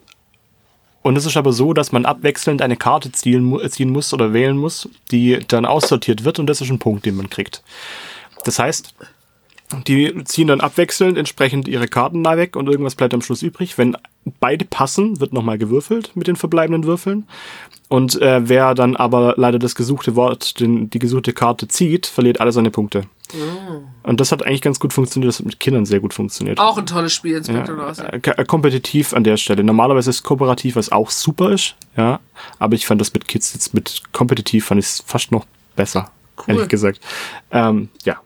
[1.03, 4.57] Und es ist aber so, dass man abwechselnd eine Karte ziehen, ziehen muss oder wählen
[4.57, 7.61] muss, die dann aussortiert wird und das ist ein Punkt, den man kriegt.
[8.45, 8.95] Das heißt,
[9.87, 13.77] die ziehen dann abwechselnd entsprechend ihre Karten da weg und irgendwas bleibt am Schluss übrig.
[13.77, 13.97] Wenn
[14.39, 17.27] beide passen, wird nochmal gewürfelt mit den verbleibenden Würfeln.
[17.89, 22.41] Und äh, wer dann aber leider das gesuchte Wort, den, die gesuchte Karte zieht, verliert
[22.41, 23.03] alle seine Punkte.
[24.03, 26.59] Und das hat eigentlich ganz gut funktioniert, das hat mit Kindern sehr gut funktioniert.
[26.59, 28.11] Auch ein tolles Spiel, Inspector Nase.
[28.13, 29.63] Äh, k- äh, kompetitiv an der Stelle.
[29.63, 32.19] Normalerweise ist kooperativ, was auch super ist, ja.
[32.59, 36.11] Aber ich fand das mit Kids jetzt mit kompetitiv fand ich es fast noch besser,
[36.37, 36.55] Cool.
[36.55, 36.99] ehrlich gesagt.
[37.51, 38.17] Ähm, ja.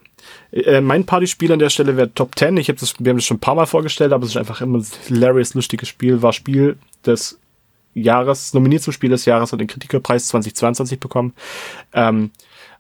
[0.51, 2.57] Äh, mein Partyspiel an der Stelle wäre Top 10.
[2.57, 4.61] Ich hab das, wir haben das schon ein paar Mal vorgestellt, aber es ist einfach
[4.61, 6.21] immer ein hilarious, lustiges Spiel.
[6.21, 7.39] War Spiel des
[7.93, 11.33] Jahres, nominiert zum Spiel des Jahres, hat den Kritikerpreis 2022 bekommen.
[11.93, 12.31] Ähm,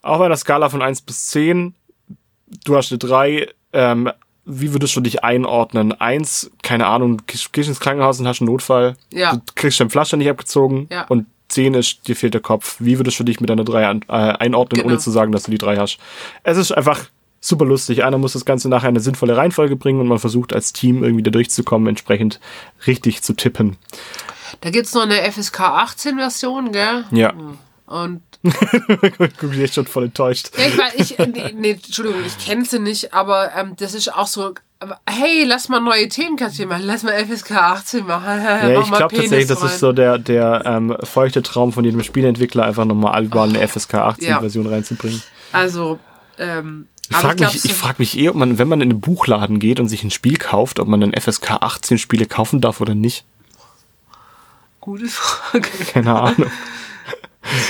[0.01, 1.73] auf einer Skala von 1 bis 10,
[2.65, 4.11] du hast eine 3, ähm,
[4.45, 5.91] wie würdest du dich einordnen?
[5.91, 8.95] Eins, keine Ahnung, gehst ins Krankenhaus und hast einen Notfall.
[9.11, 9.33] Ja.
[9.35, 10.87] Du kriegst deinen Pflaster nicht abgezogen.
[10.89, 11.05] Ja.
[11.07, 12.77] Und zehn ist, dir fehlt der Kopf.
[12.79, 14.93] Wie würdest du dich mit einer drei äh, einordnen, Genau.
[14.93, 15.97] ohne zu sagen, dass du die drei hast?
[16.43, 17.07] Es ist einfach
[17.47, 18.03] super lustig.
[18.03, 21.03] Einer muss das Ganze nachher in eine sinnvolle Reihenfolge bringen und man versucht als Team
[21.03, 22.39] irgendwie da durchzukommen, entsprechend
[22.85, 23.77] richtig zu tippen.
[24.61, 27.05] Da gibt's noch eine FSK 18 Version, gell?
[27.11, 27.33] Ja.
[27.85, 28.21] Und
[29.39, 30.51] Guck, ich jetzt schon voll enttäuscht.
[30.57, 33.93] ja, ich, weiß, ich äh, nee, nee, Entschuldigung, ich kenne sie nicht, aber ähm, das
[33.93, 34.53] ist auch so.
[35.09, 36.83] Hey, lass mal neue Themenkategorien machen.
[36.85, 38.25] Lass mal FSK 18 machen.
[38.43, 42.63] Ja, ich glaube tatsächlich, das ist so der, der ähm, feuchte Traum von jedem Spieleentwickler,
[42.63, 45.23] einfach nochmal überall eine FSK 18-Version reinzubringen.
[45.51, 45.97] Also,
[46.37, 49.59] ähm, Ich frage mich, ich frag mich eh, ob man, wenn man in einen Buchladen
[49.59, 52.95] geht und sich ein Spiel kauft, ob man dann FSK 18 Spiele kaufen darf oder
[52.95, 53.23] nicht.
[54.81, 55.67] Gute Frage.
[55.93, 56.51] Keine Ahnung.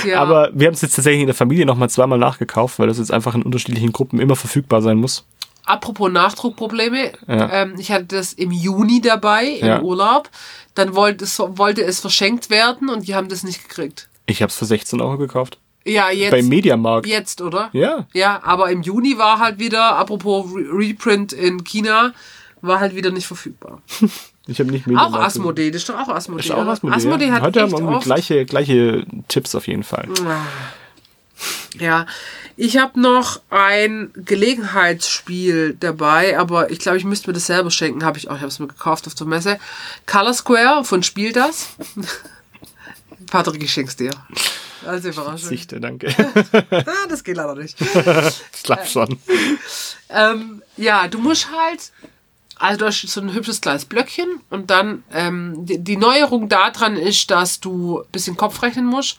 [0.04, 0.20] Ja.
[0.20, 3.12] Aber wir haben es jetzt tatsächlich in der Familie nochmal zweimal nachgekauft, weil das jetzt
[3.12, 5.24] einfach in unterschiedlichen Gruppen immer verfügbar sein muss.
[5.64, 7.50] Apropos Nachdruckprobleme, Ja.
[7.62, 9.82] ähm, ich hatte das im Juni dabei, im Ja.
[9.82, 10.30] Urlaub.
[10.74, 14.08] Dann wollte es, wollte es verschenkt werden und die haben das nicht gekriegt.
[14.26, 15.58] Ich habe es für 16 Euro gekauft.
[15.84, 16.32] Ja, jetzt.
[16.32, 17.06] Beim Mediamarkt.
[17.06, 17.70] Jetzt, oder?
[17.72, 18.06] Ja.
[18.12, 22.12] Ja, aber im Juni war halt wieder, apropos Re Reprint in China,
[22.60, 23.82] war halt wieder nicht verfügbar.
[24.50, 25.26] Ich habe nicht Auch Mediamarkt.
[25.26, 26.40] Asmodee, das ist doch auch Asmodee.
[26.40, 26.66] Ist auch?
[26.66, 26.96] Asmodee.
[26.96, 27.32] Asmodee ja.
[27.34, 30.08] hat Heute haben echt wir irgendwie oft, gleiche, gleiche Tipps auf jeden Fall.
[31.78, 32.06] Ja,
[32.56, 38.04] ich habe noch ein Gelegenheitsspiel dabei, aber ich glaube, ich müsste mir das selber schenken.
[38.04, 39.58] Habe ich auch, ich habe es mir gekauft auf der Messe.
[40.06, 41.68] Color Square von Spiel das.
[43.30, 44.10] Patrick, ich schenk's dir.
[44.86, 45.48] Als Überraschung.
[45.48, 46.08] Sichte, danke.
[46.70, 47.76] Ah, das geht leider nicht.
[48.54, 49.18] Ich glaube schon.
[50.10, 51.92] Ähm, ja, du musst halt,
[52.56, 56.96] also du hast so ein hübsches kleines Blöckchen und dann ähm, die, die Neuerung daran
[56.96, 59.18] ist, dass du ein bisschen Kopf rechnen musst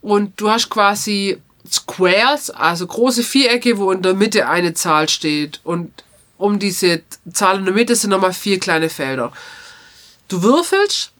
[0.00, 1.38] und du hast quasi
[1.70, 5.92] Squares, also große Vierecke, wo in der Mitte eine Zahl steht und
[6.38, 9.32] um diese Zahl in der Mitte sind nochmal vier kleine Felder.
[10.28, 11.12] Du würfelst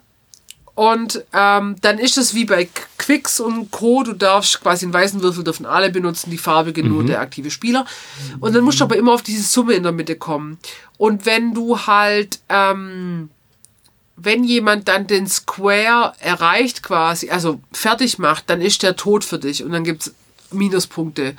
[0.75, 4.03] und ähm, dann ist es wie bei Quicks und Co.
[4.03, 7.87] Du darfst quasi einen weißen Würfel dürfen alle benutzen, die farbige nur der aktive Spieler.
[8.41, 10.59] Und dann musst du aber immer auf diese Summe in der Mitte kommen.
[10.99, 13.31] Und wenn du halt, ähm,
[14.17, 19.39] wenn jemand dann den Square erreicht quasi, also fertig macht, dann ist der tot für
[19.39, 20.13] dich und dann gibt's
[20.51, 21.37] Minuspunkte.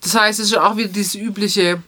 [0.00, 1.82] Das heißt, es ist auch wieder dieses übliche,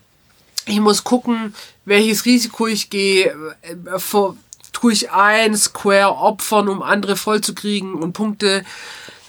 [0.67, 1.55] ich muss gucken,
[1.87, 4.37] welches Risiko ich gehe, äh, vor,
[4.79, 8.65] tue ich ein Square opfern, um andere vollzukriegen und Punkte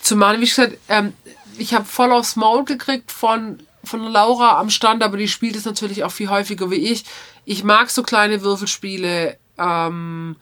[0.01, 0.41] zu machen.
[0.41, 1.13] Wie gesagt, ähm,
[1.57, 5.65] ich habe voll aufs Maul gekriegt von, von Laura am Stand, aber die spielt es
[5.65, 7.03] natürlich auch viel häufiger wie ich.
[7.45, 9.37] Ich mag so kleine Würfelspiele.
[9.57, 10.35] Ähm,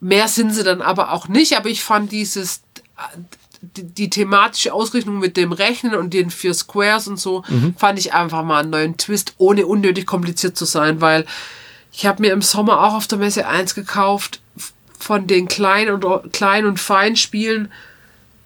[0.00, 2.62] mehr sind sie dann aber auch nicht, aber ich fand dieses
[3.62, 7.44] die, die thematische Ausrichtung mit dem Rechnen und den vier Squares und so,
[7.76, 11.24] fand ich einfach mal einen neuen Twist, ohne unnötig kompliziert zu sein, weil
[11.92, 14.40] ich habe mir im Sommer auch auf der Messe eins gekauft
[14.98, 17.70] von den kleinen und kleinen und feinen Spielen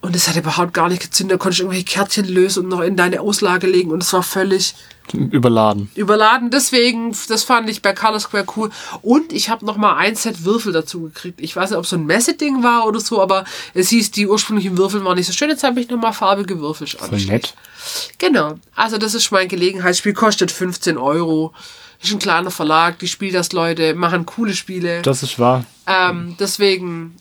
[0.01, 1.35] und es hat überhaupt gar nicht gezündet.
[1.35, 4.23] Da konntest du irgendwelche Kärtchen lösen und noch in deine Auslage legen und es war
[4.23, 4.75] völlig
[5.13, 5.91] Überladen.
[5.95, 6.51] überladen.
[6.51, 8.71] Deswegen, das fand ich bei Color Square cool.
[9.03, 11.41] Und ich habe noch mal ein Set Würfel dazu gekriegt.
[11.41, 14.27] Ich weiß nicht, ob es so ein Messeding war oder so, aber es hieß, die
[14.27, 15.49] ursprünglichen Würfel waren nicht so schön.
[15.49, 16.87] Jetzt habe ich noch mal farbige Würfel.
[16.87, 17.55] Voll nett.
[18.19, 18.59] Genau.
[18.75, 20.13] Also das ist mein Gelegenheitsspiel.
[20.13, 21.53] Kostet 15 Euro.
[22.03, 22.99] Ist ein kleiner Verlag.
[22.99, 25.03] Die spielen das Leute, machen coole Spiele.
[25.03, 25.65] Das ist wahr.
[25.87, 27.17] ähm, deswegen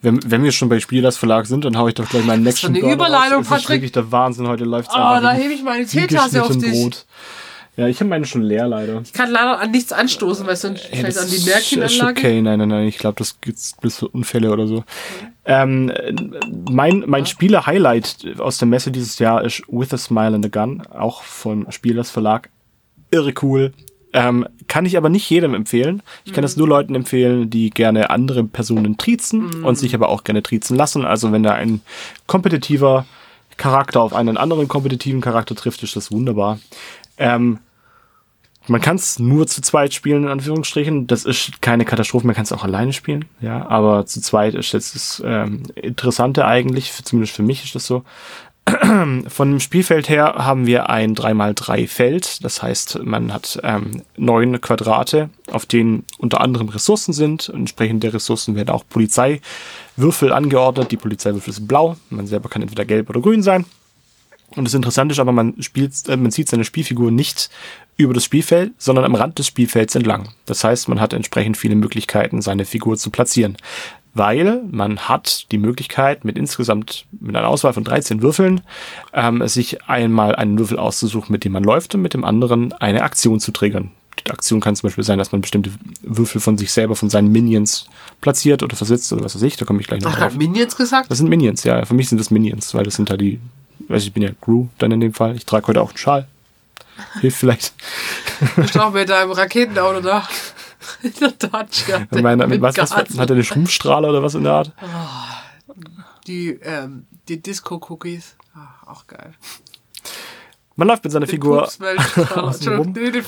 [0.00, 2.68] Wenn, wenn wir schon bei Spielers Verlag sind, dann hau ich doch gleich meinen nächsten
[2.68, 3.50] eine Burner Überleitung, raus.
[3.50, 4.46] Es ist wirklich der Wahnsinn.
[4.48, 6.72] Heute läuft's Oh, einfach da hebe ich meine Teetasse auf dich.
[6.72, 7.04] Brot.
[7.76, 9.02] Ja, ich habe meine schon leer leider.
[9.04, 11.94] Ich kann leider an nichts anstoßen, weil sonst Ey, fällt das an die Märchenanlage.
[11.94, 12.88] ist okay, nein, nein, nein.
[12.88, 14.82] Ich glaube, das gibt's bis für Unfälle oder so.
[15.44, 16.12] Ähm, äh,
[16.68, 20.82] mein mein Spieler-Highlight aus der Messe dieses Jahr ist With a Smile and a Gun,
[20.90, 22.50] auch vom Spielers Verlag.
[23.10, 23.72] Irre cool.
[24.12, 26.02] Ähm, kann ich aber nicht jedem empfehlen.
[26.24, 30.24] Ich kann es nur Leuten empfehlen, die gerne andere Personen triezen und sich aber auch
[30.24, 31.04] gerne triezen lassen.
[31.04, 31.82] Also wenn da ein
[32.26, 33.04] kompetitiver
[33.58, 36.58] Charakter auf einen anderen kompetitiven Charakter trifft, ist das wunderbar.
[37.18, 37.58] Ähm,
[38.68, 41.06] man kann es nur zu zweit spielen, in Anführungsstrichen.
[41.06, 43.66] Das ist keine Katastrophe, man kann es auch alleine spielen, ja.
[43.66, 47.86] Aber zu zweit ist jetzt das ähm, Interessante eigentlich, für, zumindest für mich ist das
[47.86, 48.04] so.
[49.28, 52.44] Von dem Spielfeld her haben wir ein 3x3 Feld.
[52.44, 57.48] Das heißt, man hat ähm, neun Quadrate, auf denen unter anderem Ressourcen sind.
[57.48, 60.90] Entsprechend der Ressourcen werden auch Polizeiwürfel angeordnet.
[60.90, 61.96] Die Polizeiwürfel sind blau.
[62.10, 63.64] Man selber kann entweder gelb oder grün sein.
[64.56, 67.50] Und das Interessante ist aber, man spielt, äh, man zieht seine Spielfigur nicht
[67.96, 70.30] über das Spielfeld, sondern am Rand des Spielfelds entlang.
[70.46, 73.56] Das heißt, man hat entsprechend viele Möglichkeiten, seine Figur zu platzieren.
[74.14, 78.62] Weil man hat die Möglichkeit, mit insgesamt, mit einer Auswahl von 13 Würfeln,
[79.12, 83.02] ähm, sich einmal einen Würfel auszusuchen, mit dem man läuft und mit dem anderen eine
[83.02, 83.90] Aktion zu triggern.
[84.26, 85.70] Die Aktion kann zum Beispiel sein, dass man bestimmte
[86.02, 87.86] Würfel von sich selber, von seinen Minions
[88.20, 90.32] platziert oder versetzt oder was weiß ich, da komme ich gleich noch Ach, drauf.
[90.32, 91.10] hat Minions gesagt?
[91.10, 91.84] Das sind Minions, ja.
[91.84, 93.38] Für mich sind das Minions, weil das sind halt die,
[93.86, 95.36] weiß ich, ich bin ja Gru dann in dem Fall.
[95.36, 96.26] Ich trage heute auch einen Schal.
[97.20, 97.72] Hilft vielleicht.
[98.64, 100.28] Ich glaube, mit deinem Raketenauto da.
[101.20, 102.06] Der Dacia.
[102.10, 103.18] Ich meine, mit was, was Gas.
[103.18, 104.72] hat er eine Schrumpfstrahler oder was in der Art?
[106.26, 108.36] Die, ähm, die Disco-Cookies.
[108.54, 109.34] Ah, auch geil.
[110.78, 113.24] Man läuft mit seiner Den Figur rum nee, den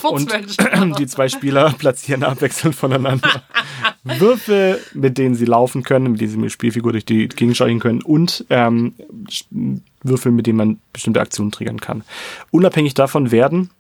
[0.81, 3.43] und die zwei Spieler platzieren abwechselnd voneinander
[4.05, 7.57] Würfel, mit denen sie laufen können, mit denen sie mit der Spielfigur durch die Gegend
[7.57, 8.95] schleichen können und ähm,
[10.05, 12.05] Würfel, mit denen man bestimmte Aktionen triggern kann.
[12.53, 13.71] Unabhängig davon werden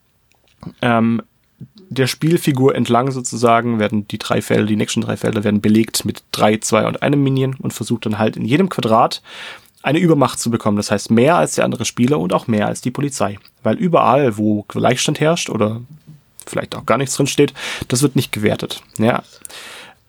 [0.82, 1.22] ähm,
[1.90, 6.22] der Spielfigur entlang sozusagen werden die drei Felder, die nächsten drei Felder werden belegt mit
[6.30, 9.22] drei, zwei und einem Minion und versucht dann halt in jedem Quadrat
[9.82, 10.76] eine Übermacht zu bekommen.
[10.76, 13.38] Das heißt mehr als der andere Spieler und auch mehr als die Polizei.
[13.64, 15.80] Weil überall, wo Gleichstand herrscht oder
[16.46, 17.54] vielleicht auch gar nichts drin steht,
[17.88, 18.82] das wird nicht gewertet.
[18.98, 19.24] Ja.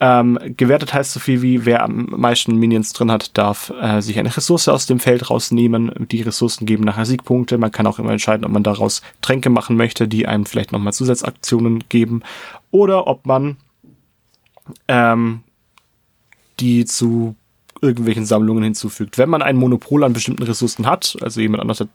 [0.04, 4.18] Ähm, gewertet heißt so viel wie, wer am meisten Minions drin hat, darf äh, sich
[4.18, 6.08] eine Ressource aus dem Feld rausnehmen.
[6.12, 7.60] Die Ressourcen geben nachher Siegpunkte.
[7.60, 10.92] Man kann auch immer entscheiden, ob man daraus Tränke machen möchte, die einem vielleicht nochmal
[10.92, 12.24] Zusatzaktionen geben.
[12.72, 13.58] Oder ob man
[14.88, 15.42] ähm,
[16.60, 17.36] die zu
[17.80, 19.20] irgendwelchen Sammlungen hinzufügt.
[19.20, 21.90] Wenn man ein Monopol an bestimmten Ressourcen hat, also jemand anders hat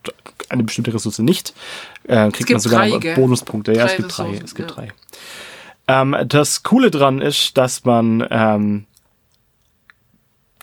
[0.49, 1.55] eine bestimmte Ressource nicht,
[2.05, 3.15] äh, kriegt man sogar drei?
[3.17, 3.73] Bonuspunkte.
[3.73, 4.41] Ja, Drei es gibt drei.
[4.45, 4.77] Es gibt ja.
[4.77, 4.93] drei.
[5.89, 8.85] Ähm, das Coole dran ist, dass man ähm,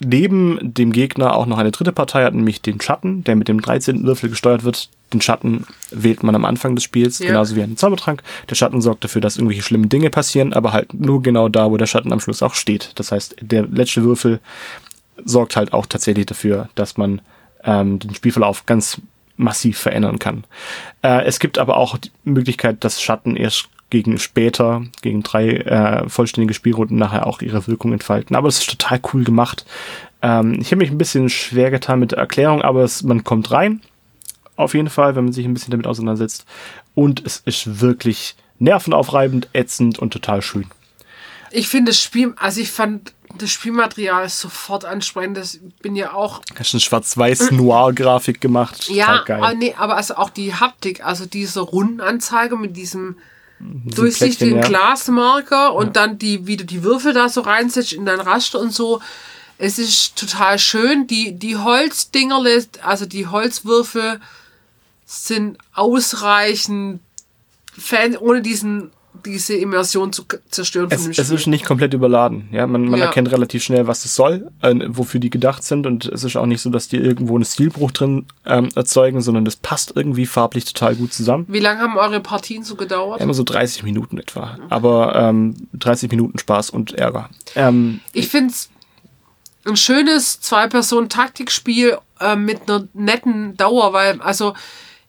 [0.04, 3.62] neben dem Gegner auch noch eine dritte Partei hat, nämlich den Schatten, der mit dem
[3.62, 4.04] 13.
[4.04, 4.90] Würfel gesteuert wird.
[5.14, 7.28] Den Schatten wählt man am Anfang des Spiels, Ja.
[7.28, 8.24] genauso wie einen Zaubertrank.
[8.50, 11.78] Der Schatten sorgt dafür, dass irgendwelche schlimmen Dinge passieren, aber halt nur genau da, wo
[11.78, 12.92] der Schatten am Schluss auch steht.
[12.96, 14.40] Das heißt, der letzte Würfel
[15.24, 17.22] sorgt halt auch tatsächlich dafür, dass man
[17.64, 19.00] ähm, den Spielverlauf ganz
[19.38, 20.44] massiv verändern kann.
[21.04, 26.10] Äh, es gibt aber auch die Möglichkeit, dass Schatten erst gegen später, gegen drei äh,
[26.10, 28.36] vollständige Spielrunden nachher auch ihre Wirkung entfalten.
[28.36, 29.68] Aber das ist total cool gemacht.
[30.24, 33.52] Ähm, ich habe mich ein bisschen schwer getan mit der Erklärung, aber es, man kommt
[33.52, 33.82] rein.
[34.56, 36.48] Auf jeden Fall, wenn man sich ein bisschen damit auseinandersetzt.
[36.96, 40.66] Und es ist wirklich nervenaufreibend, ätzend und total schön.
[41.52, 45.38] Ich finde das Spiel, also ich fand das Spielmaterial sofort ansprechend.
[45.38, 48.90] Das bin ja auch Hast eine schwarz-weiß-noir-Grafik gemacht.
[48.90, 53.18] Ja, aber, nee, aber also auch die Haptik, also diese Rundenanzeige mit diesem
[53.60, 54.68] durchsichtigen ja.
[54.68, 58.74] Glasmarker und dann die, wie du die Würfel da so reinsetzt in dein Raster und
[58.74, 59.02] so.
[59.58, 61.08] Es ist total schön.
[61.08, 62.44] Die, die Holzdinger,
[62.82, 64.20] also die Holzwürfel
[65.06, 67.00] sind ausreichend
[67.78, 68.92] Fan, ohne diesen,
[69.26, 72.50] diese Immersion zu zerstören Es, von dem es ist nicht komplett überladen.
[72.52, 73.06] Ja, man, man Ja.
[73.06, 75.86] erkennt relativ schnell, was es soll, äh, wofür die gedacht sind.
[75.86, 79.46] Und es ist auch nicht so, dass die irgendwo einen Stilbruch drin ähm, erzeugen, sondern
[79.46, 81.46] das passt irgendwie farblich total gut zusammen.
[81.48, 83.22] Wie lange haben eure Partien so gedauert?
[83.22, 84.58] Immer so 30 Minuten etwa.
[84.70, 87.30] Aber ähm, 30 Minuten Spaß und Ärger.
[87.56, 88.70] Ähm, Ich finde es
[89.66, 94.54] ein schönes Zwei-Personen-Taktikspiel äh, mit einer netten Dauer, weil, also,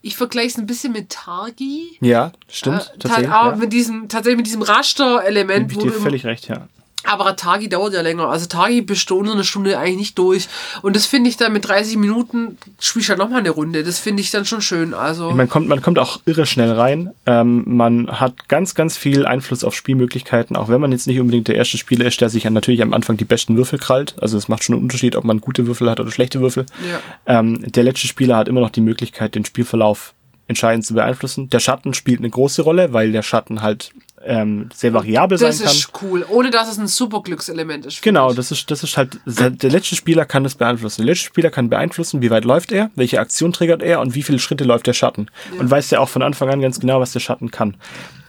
[0.04, 1.96] ich vergleiche es ein bisschen mit Targi.
[2.02, 2.92] ja, stimmt.
[2.94, 3.30] Äh, tatsächlich.
[3.30, 3.56] auch ja.
[3.56, 6.68] mit diesem, tatsächlich mit diesem Raster-Element, ich dir völlig recht, ja.
[7.04, 8.28] Aber Atagi dauert ja länger.
[8.28, 10.48] Also Atagi bist du unter einer Stunde eigentlich nicht durch.
[10.82, 13.84] Und das finde ich dann mit 30 Minuten spielst du halt nochmal eine Runde.
[13.84, 14.94] Das finde ich dann schon schön.
[14.94, 17.10] Also Man kommt, man kommt auch irre schnell rein.
[17.26, 21.48] Ähm, man hat ganz, ganz viel Einfluss auf Spielmöglichkeiten, auch wenn man jetzt nicht unbedingt
[21.48, 24.14] der erste Spieler ist, der sich natürlich am Anfang die besten Würfel krallt.
[24.20, 26.66] Also es macht schon einen Unterschied, ob man gute Würfel hat oder schlechte Würfel.
[26.90, 27.38] Ja.
[27.38, 30.14] Ähm, der letzte Spieler hat immer noch die Möglichkeit, den Spielverlauf
[30.46, 31.48] entscheidend zu beeinflussen.
[31.48, 33.92] Der Schatten spielt eine große Rolle, weil der Schatten halt
[34.26, 35.76] ähm, sehr variabel das sein kann.
[35.76, 36.26] ist cool.
[36.28, 38.02] Ohne dass es ein super Glückselement ist.
[38.02, 38.36] Genau, ich.
[38.36, 41.02] das ist, das ist halt, der letzte Spieler kann das beeinflussen.
[41.02, 44.22] Der letzte Spieler kann beeinflussen, wie weit läuft er, welche Aktion triggert er und wie
[44.22, 45.28] viele Schritte läuft der Schatten.
[45.58, 47.76] Und weiß ja auch von Anfang an ganz genau, was der Schatten kann.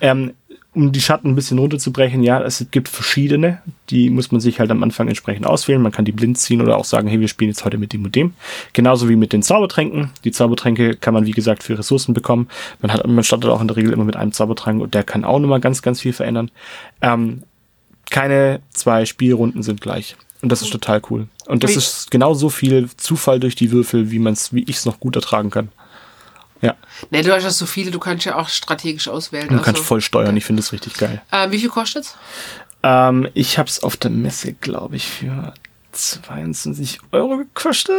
[0.01, 0.33] Ähm,
[0.75, 4.69] um die Schatten ein bisschen runterzubrechen, ja, es gibt verschiedene, die muss man sich halt
[4.71, 5.81] am Anfang entsprechend auswählen.
[5.81, 8.03] Man kann die blind ziehen oder auch sagen, hey, wir spielen jetzt heute mit dem
[8.03, 8.33] und dem.
[8.73, 10.11] Genauso wie mit den Zaubertränken.
[10.25, 12.49] Die Zaubertränke kann man, wie gesagt, für Ressourcen bekommen.
[12.81, 15.23] Man hat, man startet auch in der Regel immer mit einem Zaubertrank und der kann
[15.23, 16.51] auch nochmal ganz, ganz viel verändern.
[17.01, 17.43] Ähm,
[18.09, 20.15] keine zwei Spielrunden sind gleich.
[20.41, 21.27] Und das ist total cool.
[21.47, 24.99] Und das ist genauso viel Zufall durch die Würfel, wie man's, wie ich es noch
[24.99, 25.69] gut ertragen kann.
[26.61, 26.75] Ja,
[27.11, 29.47] Ne, du hast ja so viele, du kannst ja auch strategisch auswählen.
[29.49, 29.83] du kannst also.
[29.83, 30.35] voll steuern.
[30.37, 31.21] Ich finde das richtig geil.
[31.31, 32.15] äh, wie viel kostet's?
[32.83, 35.53] Ähm, ich habe es auf der Messe, glaube ich, für
[35.91, 37.95] 22 Euro gekostet.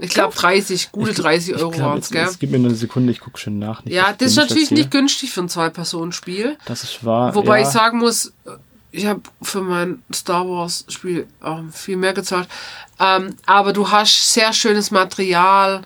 [0.00, 2.36] Ich glaube 30, gute 30 Euro Ich waren's, jetzt- gell?
[2.40, 3.84] Gib mir nur eine Sekunde, ich gucke schon nach.
[3.84, 6.56] Nicht, Ja, ich das ist natürlich nicht günstig für ein Zwei-Personen-Spiel.
[6.66, 7.34] Das ist wahr.
[7.34, 7.66] Wobei ja.
[7.66, 8.32] ich sagen muss,
[8.90, 12.48] ich habe für mein Star Wars Spiel ähm, viel mehr gezahlt.
[13.00, 15.82] Ähm, aber du hast sehr schönes Material.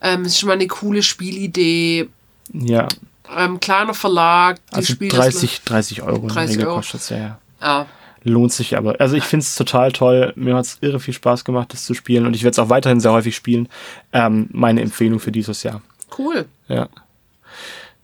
[0.00, 2.08] Ähm, ist schon mal eine coole Spielidee.
[2.52, 2.88] Ja,
[3.36, 4.58] Ähm, kleiner Verlag.
[4.70, 6.76] Die also Spiele 30, 30 Euro in der 30 Regel Euro.
[6.76, 7.38] kostet ja, ja.
[7.60, 7.86] Ja.
[8.24, 9.00] Lohnt sich aber.
[9.00, 10.32] Also ich finde es total toll.
[10.34, 12.26] Mir hat es irre viel Spaß gemacht, das zu spielen.
[12.26, 13.68] Und ich werde es auch weiterhin sehr häufig spielen.
[14.12, 15.82] Ähm, meine Empfehlung für dieses Jahr.
[16.18, 16.46] Cool.
[16.68, 16.88] Ja.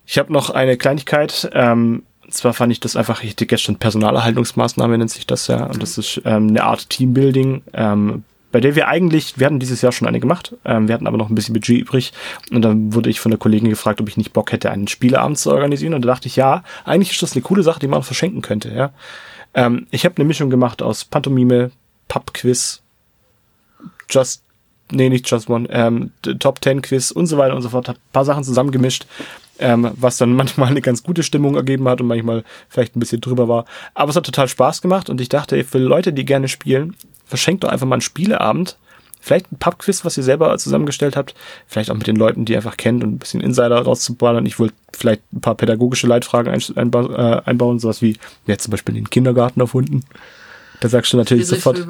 [0.07, 1.51] Ich habe noch eine Kleinigkeit.
[1.53, 5.67] Ähm, und zwar fand ich das einfach, ich hatte gestern Personalerhaltungsmaßnahme nennt sich das ja.
[5.67, 8.25] Und das ist ähm, eine Art Teambuilding, ähm,
[8.55, 11.17] bei der wir eigentlich, wir hatten dieses Jahr schon eine gemacht, ähm, wir hatten aber
[11.17, 12.13] noch ein bisschen Budget übrig.
[12.53, 15.39] Und dann wurde ich von der Kollegin gefragt, ob ich nicht Bock hätte, einen Spieleabend
[15.39, 15.93] zu organisieren.
[15.93, 18.73] Und da dachte ich, ja, eigentlich ist das eine coole Sache, die man verschenken könnte.
[18.73, 18.93] Ja.
[19.55, 21.73] Ähm, ich habe eine Mischung gemacht aus Pantomime,
[22.07, 22.81] Pub-Quiz,
[24.09, 24.45] Just
[24.93, 27.89] nee, nicht Just One, ähm, Top 10 Quiz und so weiter und so fort.
[27.89, 29.07] Hab paar Sachen zusammengemischt,
[29.59, 33.21] ähm, was dann manchmal eine ganz gute Stimmung ergeben hat und manchmal vielleicht ein bisschen
[33.21, 33.65] drüber war.
[33.95, 37.65] Aber es hat total Spaß gemacht und ich dachte, für Leute, die gerne spielen, verschenkt
[37.65, 38.77] doch einfach mal einen Spieleabend.
[39.21, 41.35] Vielleicht ein Pub-Quiz, was ihr selber zusammengestellt habt.
[41.67, 44.45] Vielleicht auch mit den Leuten, die ihr einfach kennt und ein bisschen Insider rauszuballern.
[44.45, 48.95] Ich wollte vielleicht ein paar pädagogische Leitfragen äh, einbauen, sowas wie, wer hat zum Beispiel
[48.95, 50.05] den Kindergarten erfunden?
[50.81, 51.87] Da sagst du natürlich sofort.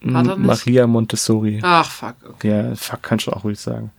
[0.00, 0.38] Nicht?
[0.38, 1.58] Maria Montessori.
[1.62, 2.14] Ach, fuck.
[2.34, 2.48] Okay.
[2.70, 3.90] Ja, fuck, kannst du auch ruhig sagen.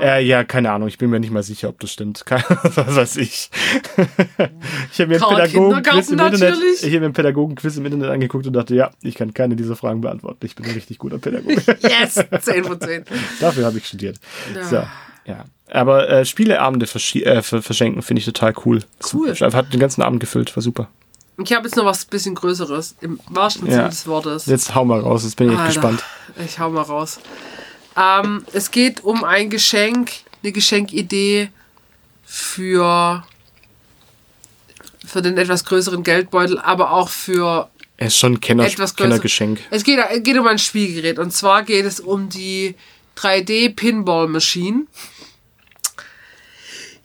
[0.00, 2.24] Äh, ja, keine Ahnung, ich bin mir nicht mal sicher, ob das stimmt.
[2.28, 3.50] Was weiß ich.
[4.92, 8.52] ich habe mir Pädagogenquiz im Internet, ich habe mir einen Pädagogenquiz im Internet angeguckt und
[8.52, 10.46] dachte, ja, ich kann keine dieser Fragen beantworten.
[10.46, 11.56] Ich bin ein richtig guter Pädagoge.
[11.82, 12.24] Yes!
[12.40, 13.04] 10 von 10.
[13.40, 14.18] Dafür habe ich studiert.
[14.54, 14.64] Ja.
[14.64, 14.76] So,
[15.24, 15.44] ja.
[15.70, 18.82] Aber äh, Spieleabende äh, ver- verschenken finde ich total cool.
[19.12, 19.34] Cool.
[19.34, 20.88] Hat den ganzen Abend gefüllt, war super.
[21.42, 22.96] Ich habe jetzt noch was bisschen Größeres.
[23.00, 23.88] Im wahrsten Sinne Ja.
[23.88, 24.46] des Wortes.
[24.46, 26.04] Jetzt hau mal raus, jetzt bin ich Alter, gespannt.
[26.44, 27.20] Ich hau mal raus.
[27.96, 30.10] Ähm, es geht um ein Geschenk,
[30.42, 31.50] eine Geschenkidee
[32.24, 33.24] für,
[35.06, 38.94] für den etwas größeren Geldbeutel, aber auch für Er ist schon ein Kenner, etwas.
[38.96, 39.60] Kennergeschenk.
[39.70, 42.74] Es geht, es geht um ein Spielgerät und zwar geht es um die
[43.16, 44.86] 3D Pinball Machine.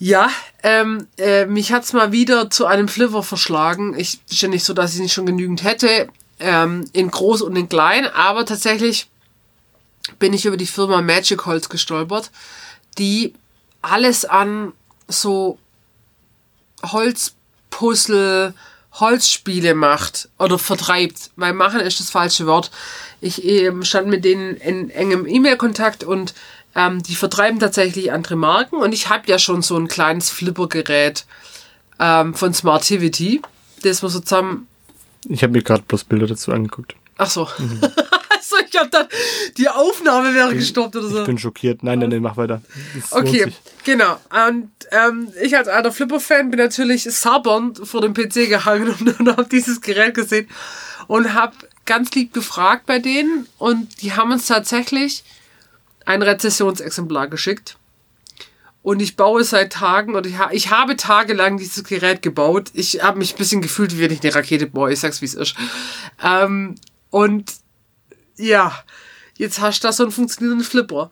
[0.03, 0.29] Ja,
[0.63, 3.97] ähm, äh, mich hat's mal wieder zu einem Flipper verschlagen.
[3.97, 6.09] Ich ist ja nicht so, dass ich nicht schon genügend hätte,
[6.41, 9.09] ähm, in groß und in klein, aber tatsächlich
[10.19, 12.31] bin ich über die Firma Magic Holz gestolpert,
[12.97, 13.33] die
[13.81, 14.73] alles an
[15.07, 15.57] so
[16.85, 18.55] Holzpuzzle,
[18.99, 21.31] Holzspiele macht oder vertreibt.
[21.37, 22.71] Weil machen ist das falsche Wort.
[23.21, 26.33] Ich ähm, stand mit denen in engem E-Mail-Kontakt und
[26.75, 31.25] ähm, die vertreiben tatsächlich andere Marken und ich habe ja schon so ein kleines Flippergerät
[31.99, 33.41] ähm, von Smartivity,
[33.83, 34.67] das wir so zusammen
[35.29, 36.95] Ich habe mir gerade bloß Bilder dazu angeguckt.
[37.17, 37.43] Ach so.
[38.43, 39.07] also ich habe dann
[39.57, 41.19] die Aufnahme wäre gestoppt oder so.
[41.19, 41.83] Ich bin schockiert.
[41.83, 42.61] Nein, nein, nein, mach weiter.
[42.95, 43.51] Das Okay,
[43.83, 44.19] genau.
[44.47, 49.29] Und ähm, ich als alter Flipper-Fan bin natürlich sabbernd vor dem PC gehangen und, und
[49.29, 50.47] habe dieses Gerät gesehen
[51.07, 51.55] und habe
[51.85, 55.23] ganz lieb gefragt bei denen und die haben uns tatsächlich
[56.05, 57.77] ein Rezessionsexemplar geschickt.
[58.81, 62.69] Und ich baue seit Tagen und ich, ha ich habe tagelang dieses Gerät gebaut.
[62.73, 64.91] Ich habe mich ein bisschen gefühlt, wie wenn ich eine Rakete baue.
[64.91, 65.55] Ich sag's, wie es ist.
[66.21, 66.75] Ähm,
[67.09, 67.53] und
[68.35, 68.77] ja,
[69.37, 71.11] jetzt hast du da so einen funktionierenden Flipper.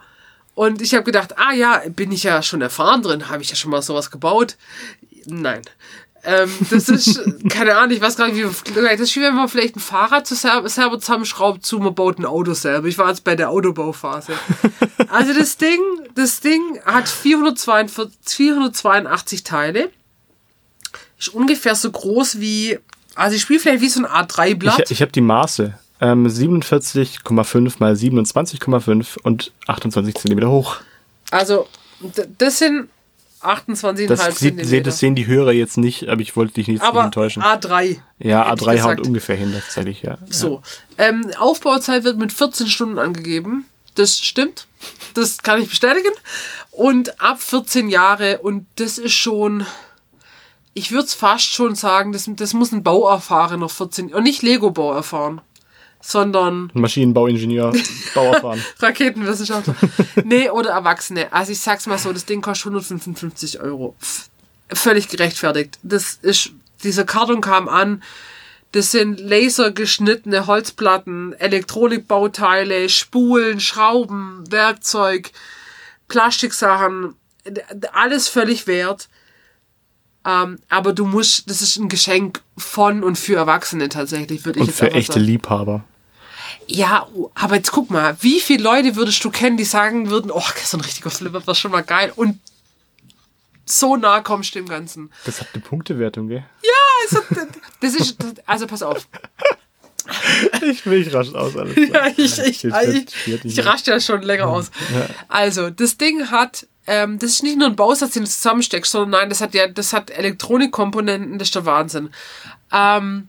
[0.54, 3.56] Und ich habe gedacht, ah ja, bin ich ja schon erfahren drin, habe ich ja
[3.56, 4.58] schon mal sowas gebaut.
[5.26, 5.62] Nein.
[6.24, 7.20] Ähm, das ist,
[7.50, 10.28] keine Ahnung, ich weiß gar nicht, wie das ist wie wenn man vielleicht ein Fahrrad
[10.28, 12.88] zu selber, selber zusammenschraubt, zu man baut ein Auto selber.
[12.88, 14.34] Ich war jetzt bei der Autobauphase.
[15.10, 15.82] Also das Ding,
[16.16, 19.90] das Ding hat 442, 482 Teile.
[21.20, 22.80] Ist ungefähr so groß wie,
[23.16, 24.84] also ich spiele vielleicht wie so ein A3-Blatt.
[24.86, 25.74] Ich, ich habe die Maße.
[26.00, 30.78] Ähm, 47,5 mal 27,5 und 28 Zentimeter hoch.
[31.30, 31.68] Also,
[32.38, 32.88] das sind
[33.44, 36.82] 28,5 das sieht, sieht, Das sehen die Hörer jetzt nicht, aber ich wollte dich nicht
[36.82, 37.42] aber enttäuschen.
[37.42, 38.00] A3.
[38.20, 40.18] Ja, A3 haut ungefähr hin, tatsächlich, ja.
[40.30, 40.62] So.
[40.98, 43.66] Ähm, Aufbauzeit wird mit 14 Stunden angegeben.
[43.96, 44.68] Das stimmt.
[45.14, 46.12] Das kann ich bestätigen.
[46.72, 49.66] Und ab 14 Jahre, und das ist schon,
[50.74, 54.94] ich würde es fast schon sagen, das, das muss ein Bauerfahrener 14, und nicht Lego-Bau
[54.94, 55.42] erfahren
[56.02, 57.74] sondern Maschinenbauingenieur,
[58.14, 58.64] Bauerfahren.
[58.80, 59.76] Raketenwissenschaftler.
[60.24, 61.32] nee, oder Erwachsene.
[61.32, 63.96] Also ich sag's mal so, das Ding kostet 155 Euro.
[64.74, 65.80] völlig gerechtfertigt.
[65.84, 66.52] Das ist,
[66.84, 68.02] dieser Karton kam an,
[68.72, 75.32] das sind lasergeschnittene Holzplatten, Elektronikbauteile, Spulen, Schrauben, Werkzeug,
[76.08, 77.16] Plastiksachen,
[77.92, 79.10] alles völlig wert.
[80.26, 84.62] Ähm, aber du musst, das ist ein Geschenk von und für Erwachsene tatsächlich, würde ich
[84.62, 85.26] und jetzt für echte sagen.
[85.26, 85.84] Liebhaber.
[86.68, 90.44] Ja, aber jetzt guck mal, wie viele Leute würdest du kennen, die sagen würden, oh,
[90.64, 92.40] so ein richtiger Flipper war schon mal geil und
[93.66, 95.12] so nah kommst du dem Ganzen.
[95.26, 96.44] Das hat eine Punktewertung, gell?
[96.64, 96.70] Ja,
[97.04, 97.46] also,
[97.80, 99.08] das ist, also pass auf.
[100.64, 104.48] Ich will ich rasch aus, alles Ja, ich, ich, ich, ich, raste ja schon länger
[104.48, 104.72] aus.
[105.28, 109.22] Also, das Ding hat, ähm, das ist nicht nur ein Bausatz, den du zusammensteckst, sondern
[109.22, 112.10] nein, das hat ja, das hat Elektronikkomponenten, das ist der Wahnsinn.
[112.72, 113.28] Ähm,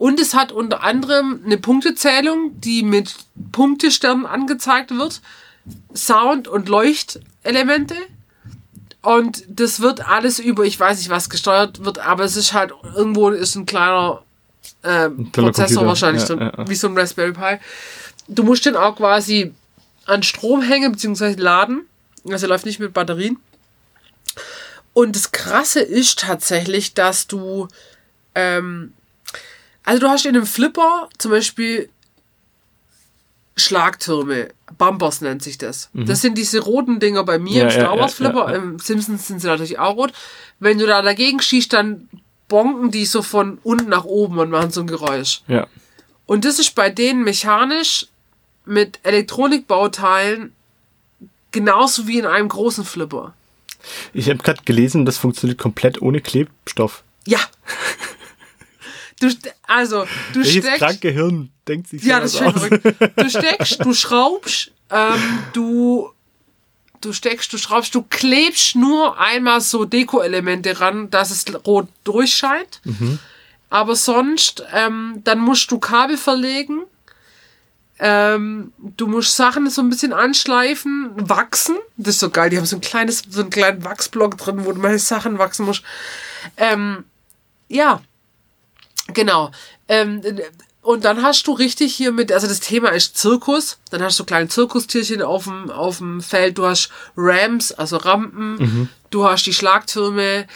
[0.00, 3.16] und es hat unter anderem eine Punktezählung, die mit
[3.52, 5.20] Punktesternen angezeigt wird,
[5.94, 7.94] Sound- und Leuchtelemente.
[9.02, 12.72] Und das wird alles über, ich weiß nicht, was gesteuert wird, aber es ist halt,
[12.96, 14.22] irgendwo ist ein kleiner
[14.80, 16.66] äh, Prozessor wahrscheinlich, ja, ja, ja.
[16.66, 17.58] wie so ein Raspberry Pi.
[18.26, 19.52] Du musst den auch quasi
[20.06, 21.82] an Strom hängen, beziehungsweise laden.
[22.26, 23.36] Also läuft nicht mit Batterien.
[24.94, 27.68] Und das Krasse ist tatsächlich, dass du
[28.34, 28.94] ähm,
[29.90, 31.88] also du hast in einem Flipper zum Beispiel
[33.56, 34.50] Schlagtürme.
[34.78, 35.90] Bumpers nennt sich das.
[35.94, 36.06] Mhm.
[36.06, 38.46] Das sind diese roten Dinger bei mir ja, im Star Wars Flipper.
[38.46, 40.12] Ja, ja, Im Simpsons sind sie natürlich auch rot.
[40.60, 42.08] Wenn du da dagegen schießt, dann
[42.46, 45.42] bonken die so von unten nach oben und machen so ein Geräusch.
[45.48, 45.66] Ja.
[46.24, 48.06] Und das ist bei denen mechanisch
[48.64, 50.52] mit Elektronikbauteilen
[51.50, 53.34] genauso wie in einem großen Flipper.
[54.12, 57.02] Ich habe gerade gelesen, das funktioniert komplett ohne Klebstoff.
[57.26, 57.40] Ja.
[59.20, 59.28] Du,
[59.66, 60.78] also, du Welches steckst.
[60.78, 63.16] kranke Hirn denkt sich Ja, das ist schön verrückt.
[63.16, 66.10] Du steckst, du schraubst, ähm, du,
[67.02, 72.80] du steckst, du schraubst, du klebst nur einmal so Deko-Elemente ran, dass es rot durchscheint.
[72.84, 73.18] Mhm.
[73.68, 76.82] Aber sonst, ähm, dann musst du Kabel verlegen.
[77.98, 81.76] Ähm, du musst Sachen so ein bisschen anschleifen, wachsen.
[81.98, 82.48] Das ist so geil.
[82.48, 85.66] Die haben so ein kleines, so einen kleinen Wachsblock drin, wo du mal Sachen wachsen
[85.66, 85.82] musst.
[86.56, 87.04] Ähm,
[87.68, 88.00] ja,
[89.12, 89.50] Genau.
[89.88, 90.22] Ähm,
[90.82, 93.78] und dann hast du richtig hier mit, also das Thema ist Zirkus.
[93.90, 96.56] Dann hast du kleine Zirkustierchen auf dem, auf dem Feld.
[96.56, 98.56] Du hast Rams, also Rampen.
[98.56, 98.88] Mhm.
[99.10, 100.46] Du hast die Schlagtürme.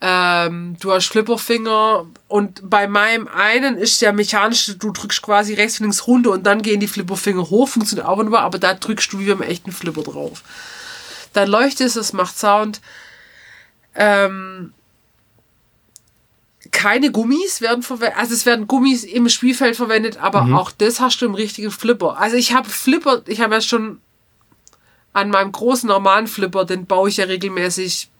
[0.00, 2.06] Ähm, du hast Flipperfinger.
[2.28, 6.44] Und bei meinem einen ist der mechanische, du drückst quasi rechts und links runter und
[6.44, 7.68] dann gehen die Flipperfinger hoch.
[7.68, 10.42] Funktioniert auch wunderbar, aber da drückst du wie beim echten Flipper drauf.
[11.34, 12.80] Dann leuchtet es, es macht Sound.
[13.94, 14.72] Ähm,
[16.74, 20.54] keine Gummis werden verwendet, also es werden Gummis im Spielfeld verwendet, aber mhm.
[20.54, 22.18] auch das hast du im richtigen Flipper.
[22.18, 24.00] Also ich habe Flipper, ich habe ja schon
[25.14, 28.10] an meinem großen normalen Flipper, den baue ich ja regelmäßig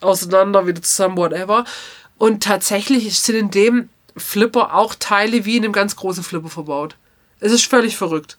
[0.00, 1.64] auseinander, wieder zusammen, whatever.
[2.16, 6.96] Und tatsächlich sind in dem Flipper auch Teile wie in einem ganz großen Flipper verbaut.
[7.40, 8.38] Es ist völlig verrückt.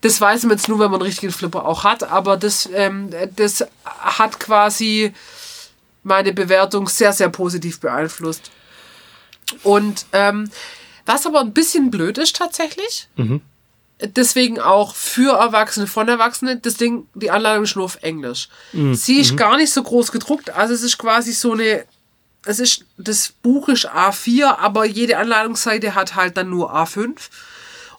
[0.00, 3.10] Das weiß man jetzt nur, wenn man einen richtigen Flipper auch hat, aber das, ähm,
[3.36, 5.12] das hat quasi
[6.02, 8.50] meine Bewertung sehr, sehr positiv beeinflusst.
[9.62, 10.50] Und ähm,
[11.06, 13.40] was aber ein bisschen blöd ist tatsächlich, mhm.
[14.00, 18.48] deswegen auch für Erwachsene, von Erwachsenen, das Ding, die Anleitung ist nur auf Englisch.
[18.72, 18.94] Mhm.
[18.94, 19.36] Sie ist mhm.
[19.36, 21.84] gar nicht so groß gedruckt, also es ist quasi so eine,
[22.44, 27.16] es ist, das Buch ist A4, aber jede Anleitungsseite hat halt dann nur A5.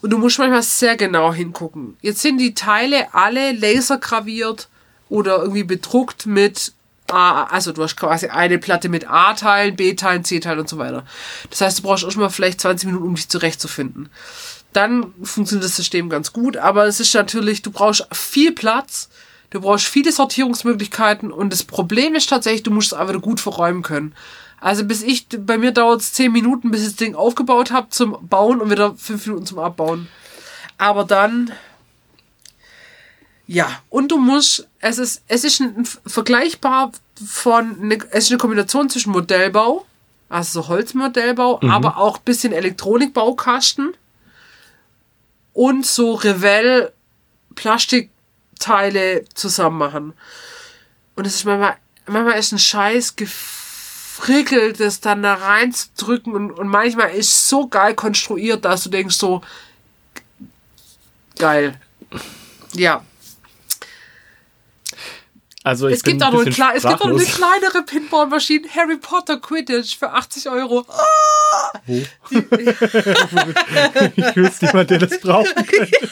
[0.01, 1.95] Und du musst manchmal sehr genau hingucken.
[2.01, 4.67] Jetzt sind die Teile alle lasergraviert
[5.09, 6.73] oder irgendwie bedruckt mit
[7.11, 11.03] A, also du hast quasi eine Platte mit A-Teilen, B-Teilen, C-Teilen und so weiter.
[11.49, 14.09] Das heißt, du brauchst auch schon mal vielleicht 20 Minuten, um dich zurechtzufinden.
[14.73, 19.09] Dann funktioniert das System ganz gut, aber es ist natürlich, du brauchst viel Platz,
[19.49, 23.83] du brauchst viele Sortierungsmöglichkeiten und das Problem ist tatsächlich, du musst es einfach gut verräumen
[23.83, 24.15] können.
[24.61, 27.89] Also bis ich, bei mir dauert es 10 Minuten, bis ich das Ding aufgebaut habe
[27.89, 30.07] zum Bauen und wieder 5 Minuten zum Abbauen.
[30.77, 31.51] Aber dann,
[33.47, 36.91] ja, und du musst, es ist, es ist ein, vergleichbar
[37.25, 39.85] von, eine, es ist eine Kombination zwischen Modellbau,
[40.29, 43.93] also so Holzmodellbau, aber auch ein bisschen Elektronikbaukasten
[45.53, 46.93] und so Revell
[47.55, 50.13] Plastikteile zusammen machen.
[51.15, 51.75] Und es ist manchmal,
[52.07, 57.95] manchmal ist ein Scheiß gefrickelt, das dann da reinzudrücken und, und manchmal ist so geil
[57.95, 59.41] konstruiert, dass du denkst so,
[61.37, 61.79] geil.
[62.73, 63.03] Ja.
[65.63, 69.97] Also ich Es gibt, auch noch es gibt auch eine kleinere Pinballmaschine, Harry Potter Quidditch
[69.97, 70.85] für 80 Euro.
[71.85, 72.01] Wo?
[74.15, 76.09] ich wüsste niemand, der das brauchen könnte.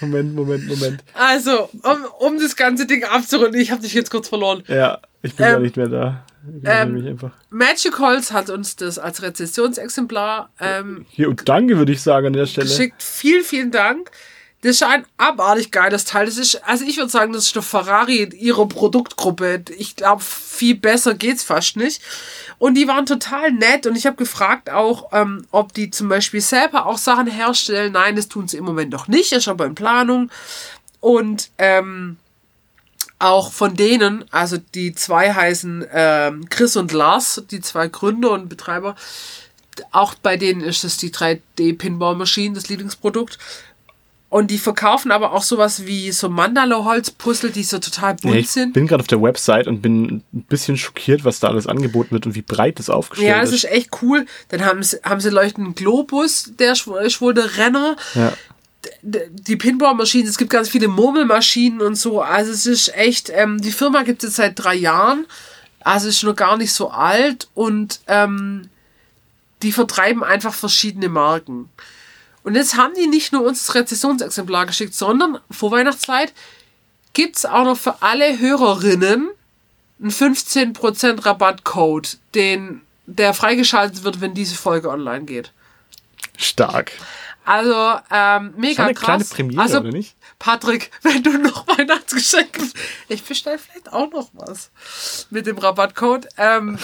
[0.00, 1.02] Moment, Moment, Moment.
[1.14, 4.62] Also, um, um das ganze Ding abzurunden, ich habe dich jetzt kurz verloren.
[4.68, 6.24] Ja, ich bin Ähm, gar nicht mehr da.
[6.64, 7.18] Ähm.
[7.50, 12.32] Magic Holz hat uns das als Rezessionsexemplar ähm, Hier, und danke, würde ich sagen an
[12.32, 12.68] der Stelle.
[12.68, 13.02] geschickt.
[13.02, 14.10] Vielen, vielen Dank.
[14.60, 16.26] Das ist ein abartig geiles Teil.
[16.26, 19.62] Das ist, also ich würde sagen, das ist der Ferrari in ihrer Produktgruppe.
[19.76, 22.02] Ich glaube, viel besser geht's fast nicht.
[22.58, 23.86] Und die waren total nett.
[23.86, 27.92] Und ich habe gefragt auch, ähm, ob die zum Beispiel selber auch Sachen herstellen.
[27.92, 29.30] Nein, das tun sie im Moment noch nicht.
[29.30, 30.28] Ist aber in Planung.
[30.98, 32.16] Und ähm,
[33.20, 38.48] auch von denen, also die zwei heißen ähm, Chris und Lars, die zwei Gründer und
[38.48, 38.96] Betreiber,
[39.92, 43.38] auch bei denen ist es die 3D-Pinball-Maschine, das Lieblingsprodukt.
[44.30, 48.50] Und die verkaufen aber auch sowas wie so Mandala-Holz-Puzzle, die so total bunt Ja, ich
[48.50, 48.74] sind.
[48.74, 52.26] bin gerade auf der Website und bin ein bisschen schockiert, was da alles angeboten wird
[52.26, 53.64] und wie breit das aufgestellt Ja, das ist.
[53.64, 54.26] ist echt cool.
[54.50, 57.96] Dann haben sie, haben sie leuchtenden Globus, der ist wohl- ist der Renner.
[58.14, 58.34] Ja.
[59.02, 62.20] Die Pinball-Maschinen, es gibt ganz viele Murmelmaschinen und so.
[62.20, 65.24] Also es ist echt, ähm, die Firma gibt es jetzt seit drei Jahren.
[65.80, 68.68] Also ist noch gar nicht so alt und ähm,
[69.62, 71.70] die vertreiben einfach verschiedene Marken.
[72.48, 76.32] Und jetzt haben die nicht nur uns das Rezessionsexemplar geschickt, sondern vor Weihnachtszeit
[77.12, 79.28] gibt es auch noch für alle Hörerinnen
[80.00, 85.52] einen 15% Rabattcode, den, der freigeschaltet wird, wenn diese Folge online geht.
[86.38, 86.92] Stark.
[87.48, 89.06] Also, ähm, mega eine krass.
[89.06, 90.16] kleine Premiere, also, oder nicht?
[90.38, 92.60] Patrick, wenn du noch Weihnachtsgeschenke,
[93.08, 94.70] ich bestell vielleicht auch noch was
[95.30, 96.28] mit dem Rabattcode.
[96.36, 96.78] Ähm,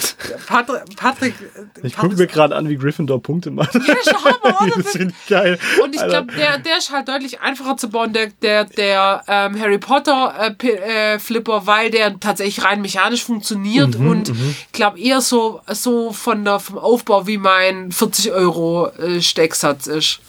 [0.47, 1.35] Patrick, Patrick,
[1.83, 3.75] Ich gucke mir gerade an, wie Gryffindor Punkte macht.
[3.75, 4.81] Ja, ist doch Hammer, oder?
[4.81, 5.59] das ich geil.
[5.83, 9.59] Und ich glaube, der, der ist halt deutlich einfacher zu bauen, der, der, der ähm,
[9.59, 14.99] Harry Potter äh, äh, Flipper, weil der tatsächlich rein mechanisch funktioniert Mhm, und ich glaube
[14.99, 20.21] eher so, so von der, vom Aufbau wie mein 40 Euro äh, Stecksatz ist.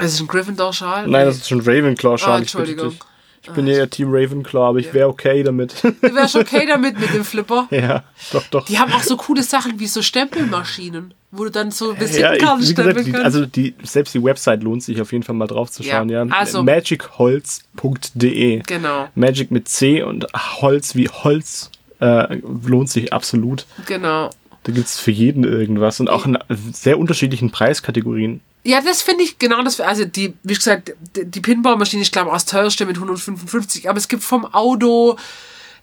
[0.00, 1.06] Das ist ein Gryffindor-Schal?
[1.06, 2.94] Nein, das ist schon Ravenclaw Ah, Entschuldigung.
[3.42, 5.74] Ich bin ja eher Team Ravenclaw, aber ich wäre okay damit.
[5.82, 7.68] Du wärst okay damit mit dem Flipper.
[7.70, 8.66] ja, doch, doch.
[8.66, 12.62] Die haben auch so coole Sachen wie so Stempelmaschinen, wo du dann so Ja, Visitenkarten
[12.62, 13.24] ich, wie stempeln kannst.
[13.24, 16.10] also die, selbst die Website lohnt sich auf jeden Fall mal drauf zu schauen.
[16.10, 18.62] Ja, Ja, also- magicholz.de.
[18.66, 20.26] genau, Magic mit C und
[20.60, 21.70] Holz wie Holz
[22.00, 23.66] äh, lohnt sich absolut.
[23.86, 24.30] genau.
[24.64, 26.36] Da gibt es für jeden irgendwas und auch in
[26.72, 28.40] sehr unterschiedlichen Preiskategorien.
[28.62, 29.80] Ja, das finde ich genau das.
[29.80, 34.22] Also die, wie gesagt, die, Pinballmaschine, ich glaube, aus teuerste mit 155, aber es gibt
[34.22, 35.16] vom Auto,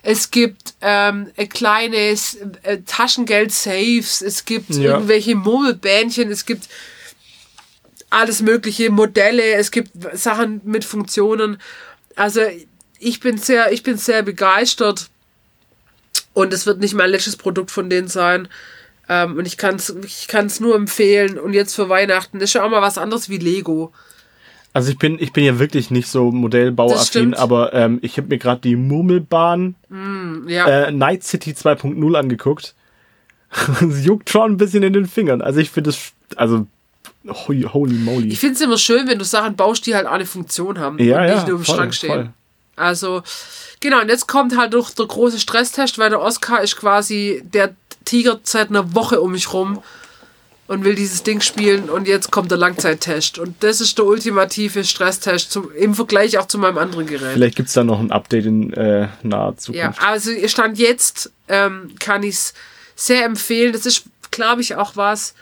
[0.03, 4.93] es gibt ähm, ein kleines äh, Taschengeld-Safes, es gibt Ja.
[4.93, 6.69] irgendwelche Murmelbähnchen, es gibt
[8.11, 11.57] alles mögliche Modelle, es gibt Sachen mit Funktionen.
[12.15, 12.41] Also
[12.99, 15.09] ich bin sehr, ich bin sehr begeistert
[16.37, 18.47] und es wird nicht mein letztes Produkt von denen sein.
[19.09, 21.39] Ähm, und ich kann es ich kann's nur empfehlen.
[21.39, 23.91] Und jetzt für Weihnachten ist schon auch mal was anderes wie Lego.
[24.71, 28.37] Also ich bin, ich bin ja wirklich nicht so Modellbauaffin, aber ähm, ich habe mir
[28.37, 29.73] gerade die Murmelbahn
[30.45, 32.75] Ja, äh, Night City 2.0 angeguckt.
[33.81, 35.41] Es juckt schon ein bisschen in den Fingern.
[35.41, 36.67] Also ich finde das, also
[37.27, 38.27] holy, holy moly.
[38.27, 40.99] ich finde es immer schön, wenn du Sachen baust, die halt auch eine Funktion haben
[40.99, 42.09] Ja, und ja, nicht nur im voll, Schrank stehen.
[42.11, 42.29] voll.
[42.77, 43.23] Also,
[43.79, 47.75] genau, und jetzt kommt halt noch der große Stresstest, weil der Oscar ist quasi, der
[48.05, 49.81] Tiger seit einer Woche um mich rum
[50.67, 53.39] und will dieses Ding spielen und jetzt kommt der Langzeittest.
[53.39, 57.33] Und das ist der ultimative Stresstest zum, im Vergleich auch zu meinem anderen Gerät.
[57.33, 60.01] Vielleicht gibt es da noch ein Update in äh, naher Ja, Zukunft.
[60.03, 62.53] also Stand jetzt ähm, kann ich es
[62.95, 63.73] sehr empfehlen.
[63.73, 65.33] Das ist, glaube ich, auch was.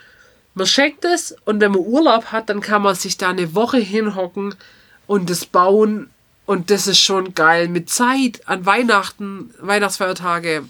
[0.53, 3.77] Man schenkt es und wenn man Urlaub hat, dann kann man sich da eine Woche
[3.77, 4.55] hinhocken
[5.07, 6.09] und das bauen.
[6.45, 7.67] Und das ist schon geil.
[7.67, 10.63] Mit Zeit an Weihnachten, Weihnachtsfeiertage.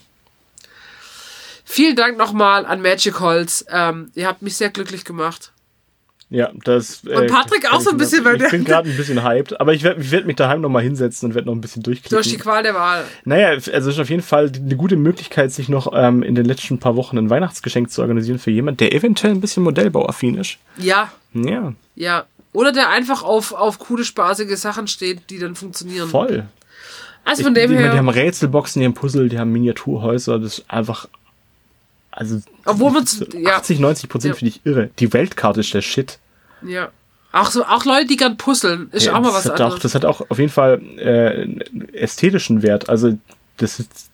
[1.65, 3.65] Vielen Dank nochmal an Magic Holz.
[3.69, 5.51] Ähm, ihr habt mich sehr glücklich gemacht.
[6.29, 7.03] Ja, das.
[7.05, 9.73] äh, Und Patrick auch so ein bisschen, weil Ich bin gerade ein bisschen hyped, aber
[9.73, 12.15] ich werde ich werd mich daheim nochmal hinsetzen und werde noch ein bisschen durchklicken.
[12.15, 13.05] Durch die Qual der Wahl.
[13.25, 16.45] Naja, also es ist auf jeden Fall eine gute Möglichkeit, sich noch ähm, in den
[16.45, 20.57] letzten paar Wochen ein Weihnachtsgeschenk zu organisieren für jemand, der eventuell ein bisschen modellbauaffin ist.
[20.77, 22.25] Ja, Ja, ja.
[22.55, 26.09] Oder der einfach auf, auf coole, spaßige Sachen steht, die dann funktionieren.
[26.09, 26.45] voll.
[27.23, 29.51] Also Ich, von dem ich meine, her, die haben Rätselboxen, die haben Puzzle, die haben
[29.51, 31.07] Miniaturhäuser, das ist einfach.
[32.11, 32.41] Also.
[32.65, 33.57] Obwohl man z- ja.
[33.57, 34.37] 80, 90 Prozent Ja.
[34.39, 34.89] finde ich irre.
[34.99, 36.19] Die Weltkarte ist der Shit.
[36.61, 36.89] ja.
[37.31, 39.65] Auch so, auch Leute, die gern puzzeln, ist Ja, auch mal das was hat auch,
[39.65, 39.81] anderes.
[39.81, 42.87] das hat auch auf jeden Fall äh, einen ästhetischen Wert.
[42.87, 43.17] Also,
[43.57, 44.09] das ist.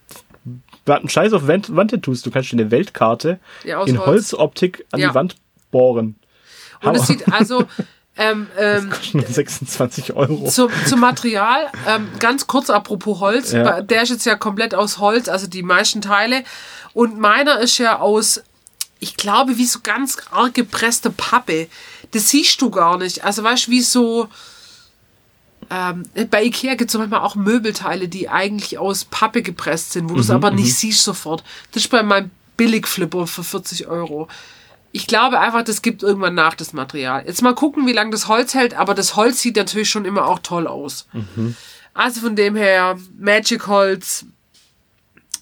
[0.88, 2.24] Einen Scheiß auf Wand, Wandtattoos.
[2.24, 4.08] Du kannst dir eine Weltkarte Ja, in Holz.
[4.34, 5.36] Holzoptik an die Wand
[5.70, 6.16] bohren.
[6.82, 7.66] Und es sieht also,
[8.18, 10.48] ähm, ähm, Kostet nur 26 Euro.
[10.50, 13.82] zum, zum Material, ähm, ganz kurz apropos Holz, Ja.
[13.82, 16.44] der ist jetzt ja komplett aus Holz, also die meisten Teile.
[16.94, 18.42] Und meiner ist ja aus,
[19.00, 21.68] ich glaube, wie so ganz arg gepresste Pappe.
[22.12, 23.24] Das siehst du gar nicht.
[23.24, 24.28] Also weißt du, wie so.
[25.70, 30.16] Ähm, bei Ikea gibt es manchmal auch Möbelteile, die eigentlich aus Pappe gepresst sind, wo
[30.16, 31.44] du es aber nicht siehst sofort.
[31.72, 34.28] Das ist bei meinem Billigflipper für 40 Euro.
[34.94, 37.24] Ich glaube einfach, das gibt irgendwann nach, das Material.
[37.26, 40.28] Jetzt mal gucken, wie lange das Holz hält, aber das Holz sieht natürlich schon immer
[40.28, 41.08] auch toll aus.
[41.94, 44.26] Also von dem her, Magic Holz,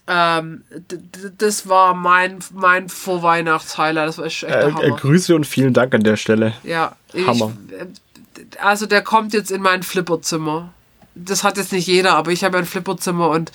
[0.08, 0.64] ähm,
[1.38, 4.08] das war mein, mein Vorweihnachtsheiler.
[4.08, 4.96] Das war echt der Äh, äh, Hammer.
[4.98, 6.54] Grüße und vielen Dank an der Stelle.
[6.64, 7.54] Ja, ich, Hammer.
[8.62, 10.74] also der kommt jetzt in mein Flipperzimmer.
[11.14, 13.52] Das hat jetzt nicht jeder, aber ich habe ein Flipperzimmer und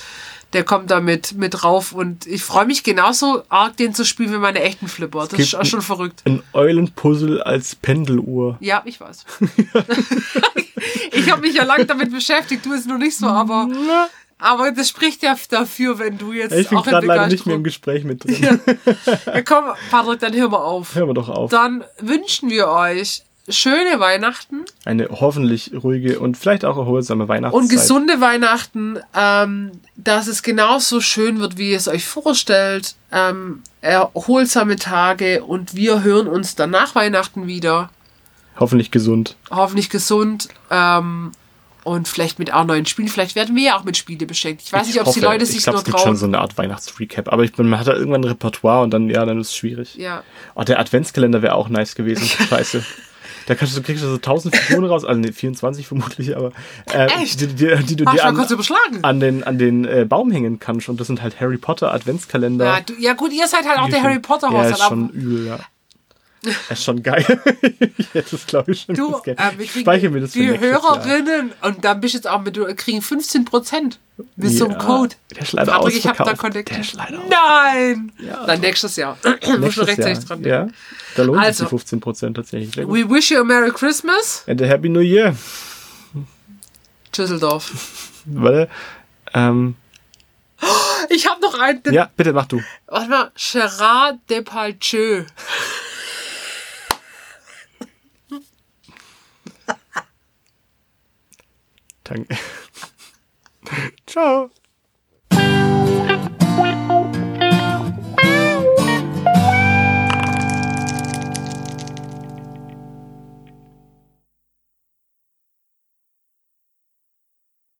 [0.55, 4.33] der kommt da mit, mit rauf und ich freue mich genauso arg, den zu spielen
[4.33, 5.27] wie meine echten Flipper.
[5.29, 6.23] Das ist auch schon verrückt.
[6.25, 8.57] Ein Eulenpuzzle als Pendeluhr.
[8.61, 9.25] Ja, ich weiß.
[11.13, 13.69] ich habe mich ja lange damit beschäftigt, du es nur nicht so, aber,
[14.39, 17.65] aber das spricht ja dafür, wenn du jetzt Ich bin gerade leider nicht mehr im.
[17.65, 18.61] Gespräch mit drin.
[19.27, 20.95] Ja, komm, Patrick, dann hör mal auf.
[20.95, 21.51] Hören wir doch auf.
[21.51, 27.63] Dann wünschen wir euch schöne Weihnachten Eine hoffentlich ruhige und vielleicht auch erholsame Weihnachtszeit.
[27.63, 32.95] und gesunde Weihnachten, ähm, dass es genauso schön wird, wie ihr es euch vorstellt.
[33.13, 37.91] Ähm, erholsame Tage und wir hören uns dann nach Weihnachten wieder.
[38.59, 39.37] Hoffentlich gesund.
[39.51, 40.49] Hoffentlich gesund.
[40.71, 41.33] Ähm,
[41.83, 43.09] und vielleicht mit auch neuen Spielen.
[43.09, 44.63] Vielleicht werden wir ja auch mit Spiele beschenkt.
[44.63, 46.17] Ich weiß nicht, ob hoffe, die Leute ich sich glaub, nur es gibt schon trauen.
[46.17, 47.31] so eine Art Weihnachtsrecap.
[47.31, 49.57] Aber ich bin, man hat da irgendwann ein Repertoire und dann, ja, dann ist es
[49.57, 49.95] schwierig.
[49.97, 50.23] ja.
[50.55, 52.25] Oh, der Adventskalender wäre auch nice gewesen.
[52.49, 52.83] Scheiße.
[53.47, 56.53] Da kannst du, kriegst du so 1000 Figuren raus, also nee, 24 vermutlich, aber
[56.93, 57.41] äh, Echt?
[57.41, 59.03] Die, die, die du dir du an, überschlagen?
[59.03, 60.89] an den, an den äh, Baum hängen kannst.
[60.89, 62.65] Und das sind halt Harry Potter Adventskalender.
[62.65, 64.75] Ja, du, ja gut, ihr seid halt auch der schon- Harry Potter Ja, Haushalt.
[64.79, 65.59] ist schon übel, ja.
[66.69, 67.25] Ist schon geil.
[68.13, 69.35] hätte es, glaube ich, schon Du, äh,
[69.67, 70.83] speichere mir das für die nächstes Jahr.
[70.83, 73.99] Hörerinnen und dann bist du jetzt auch mit, du kriegen 15 Prozent
[74.37, 75.15] bis zum Ja, Code.
[75.35, 78.13] der ist leider Patrick, ich habe da ist leider Nein!
[78.19, 78.45] Ja.
[78.45, 79.17] Dann nächstes Jahr.
[79.25, 80.27] Muss schon Nächstes rechtzeitig Jahr.
[80.27, 80.69] dran denken.
[80.69, 80.75] Ja,
[81.17, 81.67] da lohnt Also.
[81.69, 82.75] sich die 15% tatsächlich.
[82.75, 82.95] Sehr gut.
[82.97, 84.45] We wish you a Merry Christmas.
[84.47, 85.37] And a Happy New Year.
[87.17, 87.71] Düsseldorf.
[88.27, 88.69] Warte.
[89.35, 89.77] Ähm,
[91.11, 91.83] Ich habe noch einen.
[91.93, 92.63] ja, bitte mach du.
[92.87, 93.33] Warte mal.
[93.37, 95.25] Gerard Depardieu.
[102.05, 102.37] Danke.
[104.07, 104.51] Ciao.